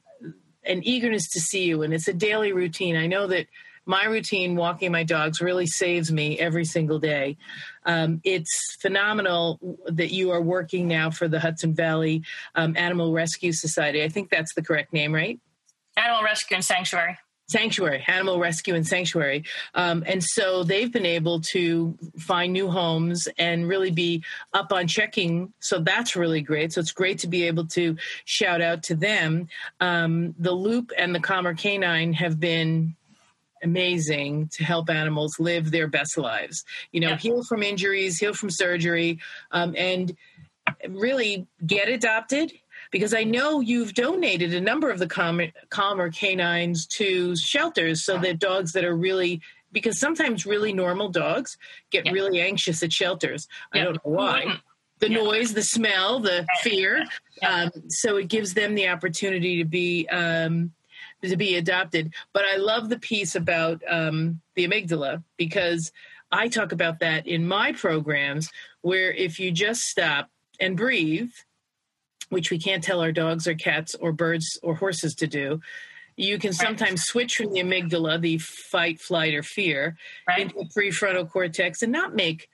an 0.64 0.82
eagerness 0.84 1.30
to 1.30 1.40
see 1.40 1.66
you 1.66 1.84
and 1.84 1.94
it's 1.94 2.08
a 2.08 2.14
daily 2.14 2.54
routine. 2.54 2.96
I 2.96 3.08
know 3.08 3.28
that 3.28 3.48
my 3.86 4.04
routine 4.04 4.58
walking 4.58 4.92
my 4.92 5.04
dogs 5.04 5.40
really 5.40 5.68
saves 5.68 6.12
me 6.12 6.38
every 6.38 6.66
single 6.66 7.00
day. 7.00 7.38
Um, 7.86 8.20
it's 8.26 8.76
phenomenal 8.82 9.78
that 9.86 10.12
you 10.12 10.32
are 10.32 10.42
working 10.42 10.90
now 10.90 11.10
for 11.10 11.30
the 11.30 11.40
hudson 11.40 11.74
valley 11.74 12.24
um, 12.56 12.76
animal 12.76 13.14
rescue 13.14 13.54
society. 13.54 14.04
I 14.04 14.10
think 14.10 14.30
that's 14.30 14.54
the 14.56 14.62
correct 14.64 14.92
name 14.92 15.14
right? 15.14 15.40
Animal 15.96 16.24
rescue 16.24 16.56
and 16.56 16.66
sanctuary 16.66 17.18
sanctuary, 17.48 18.04
animal 18.08 18.40
rescue 18.40 18.76
and 18.76 18.86
sanctuary. 18.86 19.44
Um, 19.74 20.04
and 20.06 20.24
so 20.24 20.64
they've 20.64 20.92
been 20.92 21.06
able 21.06 21.42
to 21.42 21.98
find 22.20 22.52
new 22.52 22.70
homes 22.70 23.28
and 23.38 23.68
really 23.68 23.92
be 23.92 24.24
up 24.54 24.74
on 24.74 24.88
checking. 24.88 25.54
So 25.60 25.80
that's 25.80 26.16
really 26.16 26.42
great. 26.42 26.74
So 26.74 26.82
it's 26.82 26.92
great 26.92 27.20
to 27.20 27.28
be 27.28 27.44
able 27.44 27.66
to 27.68 27.96
shout 28.26 28.62
out 28.62 28.84
to 28.84 28.96
them. 28.96 29.48
Um, 29.80 30.36
the 30.38 30.52
Loop 30.52 30.92
and 30.98 31.16
the 31.16 31.20
Calmer 31.20 31.54
Canine 31.54 32.14
have 32.14 32.40
been 32.40 32.96
amazing 33.64 34.50
to 34.54 34.64
help 34.64 34.90
animals 34.90 35.40
live 35.40 35.72
their 35.72 35.88
best 35.88 36.18
lives. 36.18 36.64
You 36.92 37.00
know, 37.00 37.10
yeah. 37.10 37.18
heal 37.18 37.44
from 37.44 37.64
injuries, 37.64 38.18
heal 38.18 38.34
from 38.34 38.50
surgery, 38.52 39.20
um, 39.52 39.74
and 39.78 40.16
really 40.90 41.48
get 41.66 41.88
adopted 41.90 42.52
because 42.92 43.14
I 43.14 43.24
know 43.24 43.60
you've 43.60 43.94
donated 43.94 44.54
a 44.54 44.62
number 44.62 44.90
of 44.90 45.00
the 45.00 45.08
calmer, 45.08 45.48
calmer 45.70 46.12
canines 46.12 46.86
to 46.88 47.36
shelters 47.36 48.04
so 48.04 48.18
that 48.20 48.40
dogs 48.40 48.74
that 48.74 48.84
are 48.84 48.96
really 48.96 49.42
because 49.72 50.00
sometimes 50.00 50.46
really 50.46 50.74
normal 50.74 51.10
dogs 51.10 51.58
get 51.92 52.06
yeah. 52.06 52.12
really 52.12 52.40
anxious 52.40 52.82
at 52.84 52.92
shelters. 52.92 53.48
Yeah. 53.74 53.82
I 53.82 53.84
don't 53.84 53.94
know 53.96 54.12
why. 54.12 54.60
The 55.00 55.12
yeah. 55.12 55.18
noise, 55.18 55.54
the 55.54 55.62
smell, 55.62 56.20
the 56.20 56.48
fear. 56.62 57.06
Um, 57.44 57.70
so 57.90 58.18
it 58.18 58.30
gives 58.30 58.54
them 58.54 58.74
the 58.76 58.88
opportunity 58.88 59.58
to 59.58 59.66
be 59.66 60.08
um, 60.10 60.72
to 61.24 61.38
be 61.38 61.56
adopted. 61.56 62.14
But 62.34 62.46
I 62.52 62.58
love 62.58 62.90
the 62.90 63.00
piece 63.00 63.36
about 63.36 63.82
um, 63.88 64.42
the 64.56 64.68
amygdala 64.68 65.24
because 65.36 65.92
I 66.32 66.48
talk 66.48 66.72
about 66.72 67.00
that 67.00 67.28
in 67.28 67.48
my 67.48 67.74
programs, 67.74 68.50
where 68.82 69.12
if 69.12 69.40
you 69.40 69.52
just 69.52 69.84
stop 69.84 70.30
and 70.60 70.76
breathe 70.76 71.32
which 72.30 72.52
we 72.52 72.60
can't 72.60 72.84
tell 72.84 73.02
our 73.02 73.12
dogs 73.12 73.48
or 73.48 73.56
cats 73.56 73.96
or 73.96 74.12
birds 74.12 74.60
or 74.64 74.76
horses 74.76 75.16
to 75.16 75.28
do, 75.28 75.62
you 76.16 76.40
can 76.40 76.52
sometimes 76.52 77.04
switch 77.04 77.36
from 77.36 77.54
the 77.54 77.60
amygdala, 77.62 78.20
the 78.20 78.40
fight, 78.40 79.00
flight, 79.00 79.34
or 79.36 79.44
fear, 79.44 79.98
Right. 80.28 80.42
into 80.42 80.56
the 80.56 80.66
prefrontal 80.66 81.30
cortex 81.30 81.82
and 81.82 81.92
not 81.92 82.16
make 82.16 82.50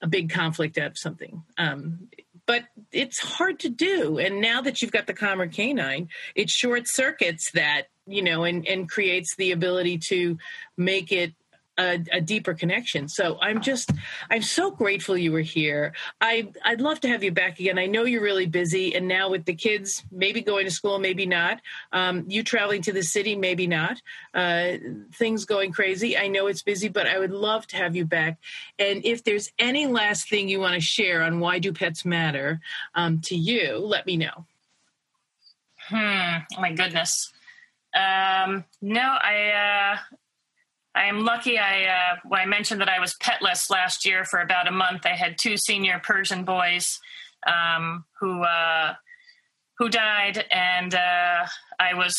a 0.00 0.06
big 0.06 0.30
conflict 0.30 0.78
out 0.78 0.92
of 0.92 0.98
something. 0.98 1.42
Um, 1.58 2.08
but 2.46 2.64
it's 2.90 3.18
hard 3.18 3.60
to 3.60 3.68
do. 3.68 4.18
And 4.18 4.40
now 4.40 4.60
that 4.62 4.80
you've 4.80 4.92
got 4.92 5.06
the 5.06 5.14
calmer 5.14 5.46
canine, 5.46 6.08
it 6.34 6.50
short 6.50 6.88
circuits 6.88 7.50
that, 7.52 7.88
you 8.06 8.22
know, 8.22 8.44
and, 8.44 8.66
and 8.66 8.88
creates 8.88 9.36
the 9.36 9.52
ability 9.52 9.98
to 10.08 10.38
make 10.76 11.12
it 11.12 11.34
a, 11.80 11.98
a 12.12 12.20
deeper 12.20 12.54
connection. 12.54 13.08
So 13.08 13.38
I'm 13.40 13.60
just, 13.62 13.90
I'm 14.30 14.42
so 14.42 14.70
grateful 14.70 15.16
you 15.16 15.32
were 15.32 15.40
here. 15.40 15.94
I, 16.20 16.52
I'd 16.64 16.80
love 16.80 17.00
to 17.00 17.08
have 17.08 17.24
you 17.24 17.32
back 17.32 17.58
again. 17.58 17.78
I 17.78 17.86
know 17.86 18.04
you're 18.04 18.22
really 18.22 18.46
busy, 18.46 18.94
and 18.94 19.08
now 19.08 19.30
with 19.30 19.44
the 19.46 19.54
kids, 19.54 20.04
maybe 20.12 20.42
going 20.42 20.66
to 20.66 20.70
school, 20.70 20.98
maybe 20.98 21.26
not. 21.26 21.60
Um, 21.92 22.24
you 22.28 22.42
traveling 22.42 22.82
to 22.82 22.92
the 22.92 23.02
city, 23.02 23.34
maybe 23.34 23.66
not. 23.66 24.00
Uh, 24.34 24.72
things 25.14 25.44
going 25.46 25.72
crazy. 25.72 26.18
I 26.18 26.28
know 26.28 26.46
it's 26.46 26.62
busy, 26.62 26.88
but 26.88 27.06
I 27.06 27.18
would 27.18 27.32
love 27.32 27.66
to 27.68 27.76
have 27.76 27.96
you 27.96 28.04
back. 28.04 28.38
And 28.78 29.04
if 29.04 29.24
there's 29.24 29.50
any 29.58 29.86
last 29.86 30.28
thing 30.28 30.48
you 30.48 30.60
want 30.60 30.74
to 30.74 30.80
share 30.80 31.22
on 31.22 31.40
why 31.40 31.58
do 31.58 31.72
pets 31.72 32.04
matter 32.04 32.60
um, 32.94 33.20
to 33.22 33.34
you, 33.34 33.78
let 33.78 34.06
me 34.06 34.16
know. 34.16 34.46
Hmm. 35.88 36.44
Oh 36.56 36.60
my 36.60 36.72
goodness. 36.72 37.32
Um, 37.94 38.64
no, 38.80 39.00
I. 39.00 39.96
Uh, 39.96 40.16
I 40.94 41.04
am 41.04 41.24
lucky. 41.24 41.58
I 41.58 41.84
uh, 41.84 42.16
when 42.26 42.40
I 42.40 42.46
mentioned 42.46 42.80
that 42.80 42.88
I 42.88 42.98
was 42.98 43.14
petless 43.22 43.70
last 43.70 44.04
year 44.04 44.24
for 44.24 44.40
about 44.40 44.66
a 44.66 44.72
month. 44.72 45.06
I 45.06 45.14
had 45.14 45.36
two 45.38 45.56
senior 45.56 46.00
Persian 46.02 46.44
boys 46.44 46.98
um, 47.46 48.04
who 48.20 48.42
uh, 48.42 48.94
who 49.78 49.88
died, 49.88 50.44
and 50.50 50.94
uh, 50.94 51.46
I 51.78 51.94
was. 51.94 52.16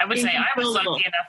I 0.00 0.06
would 0.06 0.18
say 0.18 0.30
I 0.34 0.58
was 0.58 0.68
lucky 0.68 1.04
enough. 1.04 1.26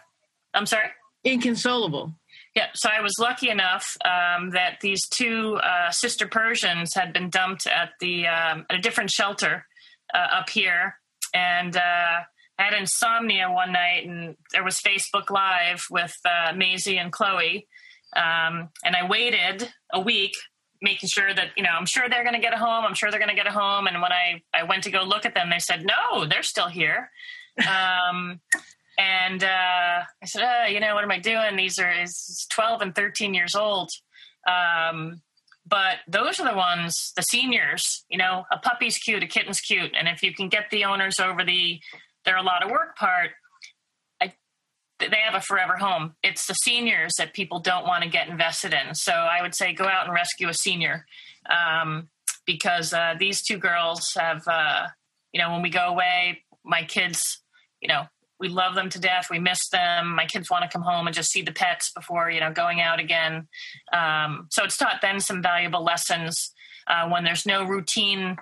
I'm 0.54 0.66
sorry. 0.66 0.88
Inconsolable. 1.24 2.14
Yeah, 2.56 2.68
so 2.76 2.90
I 2.90 3.02
was 3.02 3.14
lucky 3.20 3.50
enough 3.50 3.98
um, 4.06 4.52
that 4.52 4.80
these 4.82 5.02
two 5.10 5.56
uh, 5.56 5.90
sister 5.90 6.28
Persians 6.28 6.94
had 6.94 7.12
been 7.12 7.30
dumped 7.30 7.68
at 7.68 7.92
the 8.00 8.28
um, 8.28 8.66
at 8.70 8.78
a 8.78 8.80
different 8.80 9.10
shelter 9.10 9.66
uh, 10.14 10.28
up 10.40 10.50
here, 10.50 10.96
and 11.34 11.76
uh, 11.76 12.22
I 12.60 12.64
had 12.64 12.74
insomnia 12.74 13.50
one 13.50 13.72
night, 13.72 14.06
and 14.06 14.36
there 14.52 14.64
was 14.64 14.80
Facebook 14.80 15.30
Live 15.30 15.84
with 15.90 16.16
uh, 16.26 16.54
Maisie 16.54 16.98
and 16.98 17.12
Chloe, 17.12 17.68
um, 18.16 18.70
and 18.86 18.96
I 18.96 19.08
waited 19.08 19.70
a 19.92 20.00
week, 20.00 20.34
making 20.82 21.10
sure 21.10 21.34
that 21.34 21.50
you 21.58 21.64
know 21.64 21.72
I'm 21.72 21.86
sure 21.86 22.10
they're 22.10 22.24
going 22.24 22.36
to 22.36 22.42
get 22.42 22.54
a 22.54 22.58
home. 22.58 22.86
I'm 22.86 22.94
sure 22.94 23.10
they're 23.10 23.20
going 23.20 23.30
to 23.30 23.36
get 23.36 23.48
a 23.48 23.52
home, 23.52 23.88
and 23.88 24.02
when 24.02 24.12
I 24.12 24.42
I 24.54 24.64
went 24.64 24.84
to 24.84 24.92
go 24.92 25.04
look 25.04 25.26
at 25.26 25.34
them, 25.34 25.50
they 25.50 25.60
said 25.60 25.86
no, 25.86 26.26
they're 26.26 26.44
still 26.44 26.68
here. 26.68 27.10
Um, 27.60 28.42
and 28.98 29.44
uh, 29.44 30.02
I 30.22 30.26
said, 30.26 30.44
uh, 30.44 30.68
you 30.68 30.80
know, 30.80 30.94
what 30.96 31.04
am 31.04 31.12
I 31.12 31.20
doing? 31.20 31.56
These 31.56 31.80
are 31.80 31.92
is 31.92 32.48
12 32.50 32.82
and 32.82 32.96
13 32.96 33.34
years 33.34 33.56
old. 33.56 33.90
Um, 34.48 35.22
but 35.66 35.98
those 36.08 36.40
are 36.40 36.50
the 36.50 36.58
ones, 36.58 37.14
the 37.16 37.22
seniors, 37.22 38.06
you 38.10 38.18
know, 38.18 38.44
a 38.52 38.58
puppy's 38.58 38.98
cute, 38.98 39.24
a 39.24 39.28
kitten's 39.28 39.62
cute. 39.62 39.92
And 39.98 40.08
if 40.08 40.22
you 40.22 40.34
can 40.34 40.50
get 40.50 40.70
the 40.70 40.84
owners 40.84 41.20
over 41.20 41.44
the, 41.44 41.80
they're 42.26 42.38
a 42.38 42.44
lot 42.44 42.64
of 42.64 42.72
work 42.72 42.96
part, 42.98 43.32
I, 44.22 44.34
they 45.00 45.18
have 45.26 45.36
a 45.36 45.42
forever 45.42 45.78
home. 45.78 46.16
It's 46.24 46.48
the 46.48 46.54
seniors 46.54 47.14
that 47.18 47.34
people 47.34 47.60
don't 47.60 47.86
want 47.86 48.04
to 48.04 48.10
get 48.10 48.28
invested 48.30 48.74
in. 48.74 48.96
So 48.96 49.12
I 49.12 49.42
would 49.42 49.56
say 49.56 49.74
go 49.74 49.86
out 49.86 50.06
and 50.06 50.14
rescue 50.14 50.50
a 50.50 50.54
senior. 50.54 51.06
Um, 51.50 52.10
because 52.46 52.94
uh, 52.94 53.16
these 53.18 53.42
two 53.42 53.58
girls 53.58 54.12
have, 54.18 54.44
uh, 54.48 54.88
you 55.32 55.42
know, 55.42 55.52
when 55.52 55.62
we 55.62 55.70
go 55.70 55.88
away, 55.88 56.44
my 56.64 56.84
kids, 56.84 57.42
you 57.82 57.88
know, 57.88 58.04
we 58.40 58.50
love 58.50 58.76
them 58.76 58.90
to 58.90 59.00
death. 59.00 59.28
We 59.30 59.40
miss 59.40 59.70
them. 59.70 60.16
My 60.16 60.26
kids 60.26 60.50
want 60.50 60.64
to 60.64 60.70
come 60.70 60.82
home 60.82 61.08
and 61.08 61.16
just 61.16 61.32
see 61.32 61.42
the 61.42 61.54
pets 61.54 61.92
before 61.94 62.30
you 62.30 62.42
know 62.42 62.52
going 62.52 62.82
out 62.82 63.00
again. 63.00 63.48
Um, 63.94 64.48
so 64.52 64.66
it's 64.66 64.76
taught 64.76 65.02
them 65.02 65.20
some 65.20 65.42
valuable 65.42 65.84
lessons 65.84 66.52
uh, 66.88 67.08
when 67.08 67.24
there's 67.24 67.46
no 67.46 67.64
routine 67.64 68.38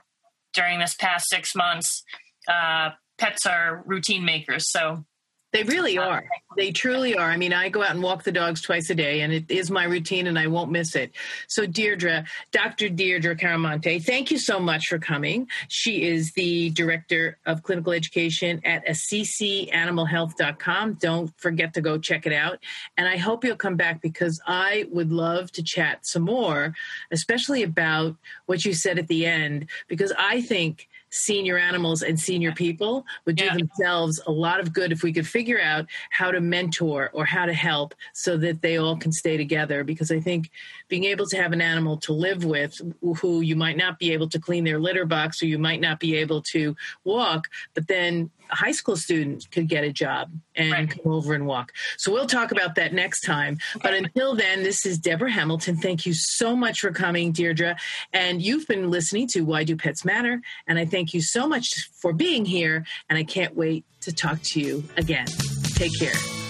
during 0.53 0.79
this 0.79 0.95
past 0.95 1.29
six 1.29 1.53
months. 1.55 2.03
Uh, 2.47 2.91
pets 3.21 3.45
are 3.45 3.83
routine 3.85 4.25
makers. 4.25 4.71
So 4.71 5.05
They 5.53 5.63
really 5.63 5.97
are. 5.97 6.23
They 6.55 6.71
truly 6.71 7.17
are. 7.17 7.29
I 7.29 7.35
mean, 7.35 7.51
I 7.51 7.67
go 7.67 7.83
out 7.83 7.91
and 7.91 8.01
walk 8.01 8.23
the 8.23 8.31
dogs 8.31 8.61
twice 8.61 8.89
a 8.89 8.95
day, 8.95 9.19
and 9.19 9.33
it 9.33 9.51
is 9.51 9.69
my 9.69 9.83
routine, 9.83 10.27
and 10.27 10.39
I 10.39 10.47
won't 10.47 10.71
miss 10.71 10.95
it. 10.95 11.11
So, 11.47 11.65
Deirdre, 11.65 12.23
Dr. 12.53 12.87
Deirdre 12.87 13.35
Caramonte, 13.35 14.01
thank 14.01 14.31
you 14.31 14.37
so 14.37 14.61
much 14.61 14.87
for 14.87 14.97
coming. 14.97 15.49
She 15.67 16.03
is 16.03 16.31
the 16.33 16.69
director 16.69 17.37
of 17.45 17.63
clinical 17.63 17.91
education 17.91 18.61
at 18.63 18.87
assisianimalhealth.com. 18.87 20.93
Don't 20.93 21.37
forget 21.37 21.73
to 21.73 21.81
go 21.81 21.97
check 21.97 22.25
it 22.25 22.33
out. 22.33 22.59
And 22.95 23.09
I 23.09 23.17
hope 23.17 23.43
you'll 23.43 23.57
come 23.57 23.75
back 23.75 24.01
because 24.01 24.39
I 24.47 24.85
would 24.89 25.11
love 25.11 25.51
to 25.53 25.63
chat 25.63 26.05
some 26.05 26.23
more, 26.23 26.73
especially 27.11 27.63
about 27.63 28.15
what 28.45 28.63
you 28.63 28.73
said 28.73 28.99
at 28.99 29.09
the 29.09 29.25
end, 29.25 29.67
because 29.89 30.13
I 30.17 30.41
think 30.41 30.87
senior 31.11 31.57
animals 31.57 32.01
and 32.03 32.19
senior 32.19 32.53
people 32.53 33.05
would 33.25 33.35
do 33.35 33.45
Yeah. 33.45 33.55
themselves 33.57 34.19
a 34.27 34.31
lot 34.31 34.59
of 34.59 34.73
good 34.73 34.91
if 34.91 35.03
we 35.03 35.11
could 35.11 35.27
figure 35.27 35.61
out 35.61 35.85
how 36.09 36.31
to 36.31 36.39
mentor 36.39 37.09
or 37.13 37.25
how 37.25 37.45
to 37.45 37.53
help 37.53 37.93
so 38.13 38.37
that 38.37 38.61
they 38.61 38.77
all 38.77 38.95
can 38.95 39.11
stay 39.11 39.35
together 39.37 39.83
because 39.83 40.09
i 40.09 40.19
think 40.19 40.49
being 40.91 41.05
able 41.05 41.25
to 41.25 41.37
have 41.37 41.53
an 41.53 41.61
animal 41.61 41.95
to 41.95 42.11
live 42.11 42.43
with 42.43 42.79
who 43.21 43.39
you 43.39 43.55
might 43.55 43.77
not 43.77 43.97
be 43.97 44.11
able 44.11 44.27
to 44.27 44.37
clean 44.37 44.65
their 44.65 44.77
litter 44.77 45.05
box 45.05 45.41
or 45.41 45.45
you 45.45 45.57
might 45.57 45.79
not 45.79 46.01
be 46.01 46.17
able 46.17 46.41
to 46.41 46.75
walk 47.05 47.47
but 47.73 47.87
then 47.87 48.29
a 48.51 48.55
high 48.55 48.73
school 48.73 48.97
student 48.97 49.49
could 49.51 49.69
get 49.69 49.85
a 49.85 49.93
job 49.93 50.29
and 50.55 50.71
Right. 50.73 50.89
come 50.89 51.13
over 51.13 51.33
and 51.33 51.47
walk. 51.47 51.71
So 51.97 52.11
we'll 52.11 52.27
talk 52.27 52.51
about 52.51 52.75
that 52.75 52.93
next 52.93 53.21
time. 53.21 53.57
But 53.81 53.93
until 53.93 54.35
then 54.35 54.63
this 54.63 54.85
is 54.85 54.99
deborah 54.99 55.31
hamilton. 55.31 55.77
Thank 55.77 56.05
you 56.05 56.13
so 56.13 56.53
much 56.53 56.81
for 56.81 56.91
coming 56.91 57.31
deirdre. 57.31 57.77
And 58.11 58.41
you've 58.41 58.67
been 58.67 58.91
listening 58.91 59.27
to 59.29 59.41
why 59.41 59.63
do 59.63 59.77
pets 59.77 60.03
matter? 60.03 60.41
And 60.67 60.77
i 60.77 60.85
thank 60.85 61.13
you 61.13 61.21
so 61.21 61.47
much 61.47 61.89
for 61.93 62.11
being 62.11 62.43
here 62.43 62.85
and 63.09 63.17
i 63.17 63.23
can't 63.23 63.55
wait 63.55 63.85
to 64.01 64.11
talk 64.11 64.41
to 64.41 64.59
you 64.59 64.83
again. 64.97 65.27
Take 65.75 65.97
care 65.97 66.40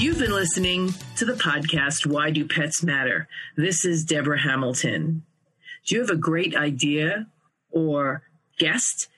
You've 0.00 0.18
been 0.18 0.32
listening 0.32 0.92
to 1.16 1.26
the 1.26 1.34
podcast 1.34 2.06
Why 2.06 2.30
Do 2.30 2.48
Pets 2.48 2.82
Matter? 2.82 3.28
This 3.58 3.84
is 3.84 4.02
Deborah 4.02 4.40
Hamilton. 4.40 5.24
Do 5.84 5.94
you 5.94 6.00
have 6.00 6.08
a 6.08 6.16
great 6.16 6.56
idea 6.56 7.26
or 7.70 8.22
guest 8.58 9.08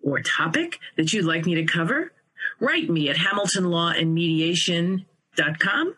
or 0.00 0.20
topic 0.20 0.78
that 0.96 1.12
you'd 1.12 1.24
like 1.24 1.46
me 1.46 1.56
to 1.56 1.64
cover? 1.64 2.12
Write 2.60 2.88
me 2.88 3.08
at 3.08 3.16
hamiltonlawandmediation.com 3.16 5.96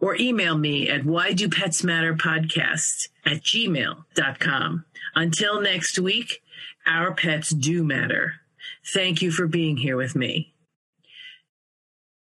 or 0.00 0.16
email 0.16 0.56
me 0.56 0.88
at 0.88 1.04
why 1.04 1.34
do 1.34 1.50
pets 1.50 1.84
matter 1.84 2.14
podcast 2.14 3.08
at 3.26 3.42
gmail.com. 3.42 4.86
Until 5.14 5.60
next 5.60 5.98
week, 5.98 6.42
our 6.86 7.12
pets 7.12 7.50
do 7.50 7.84
matter. 7.84 8.36
Thank 8.86 9.20
you 9.20 9.30
for 9.30 9.46
being 9.46 9.76
here 9.76 9.98
with 9.98 10.16
me. 10.16 10.54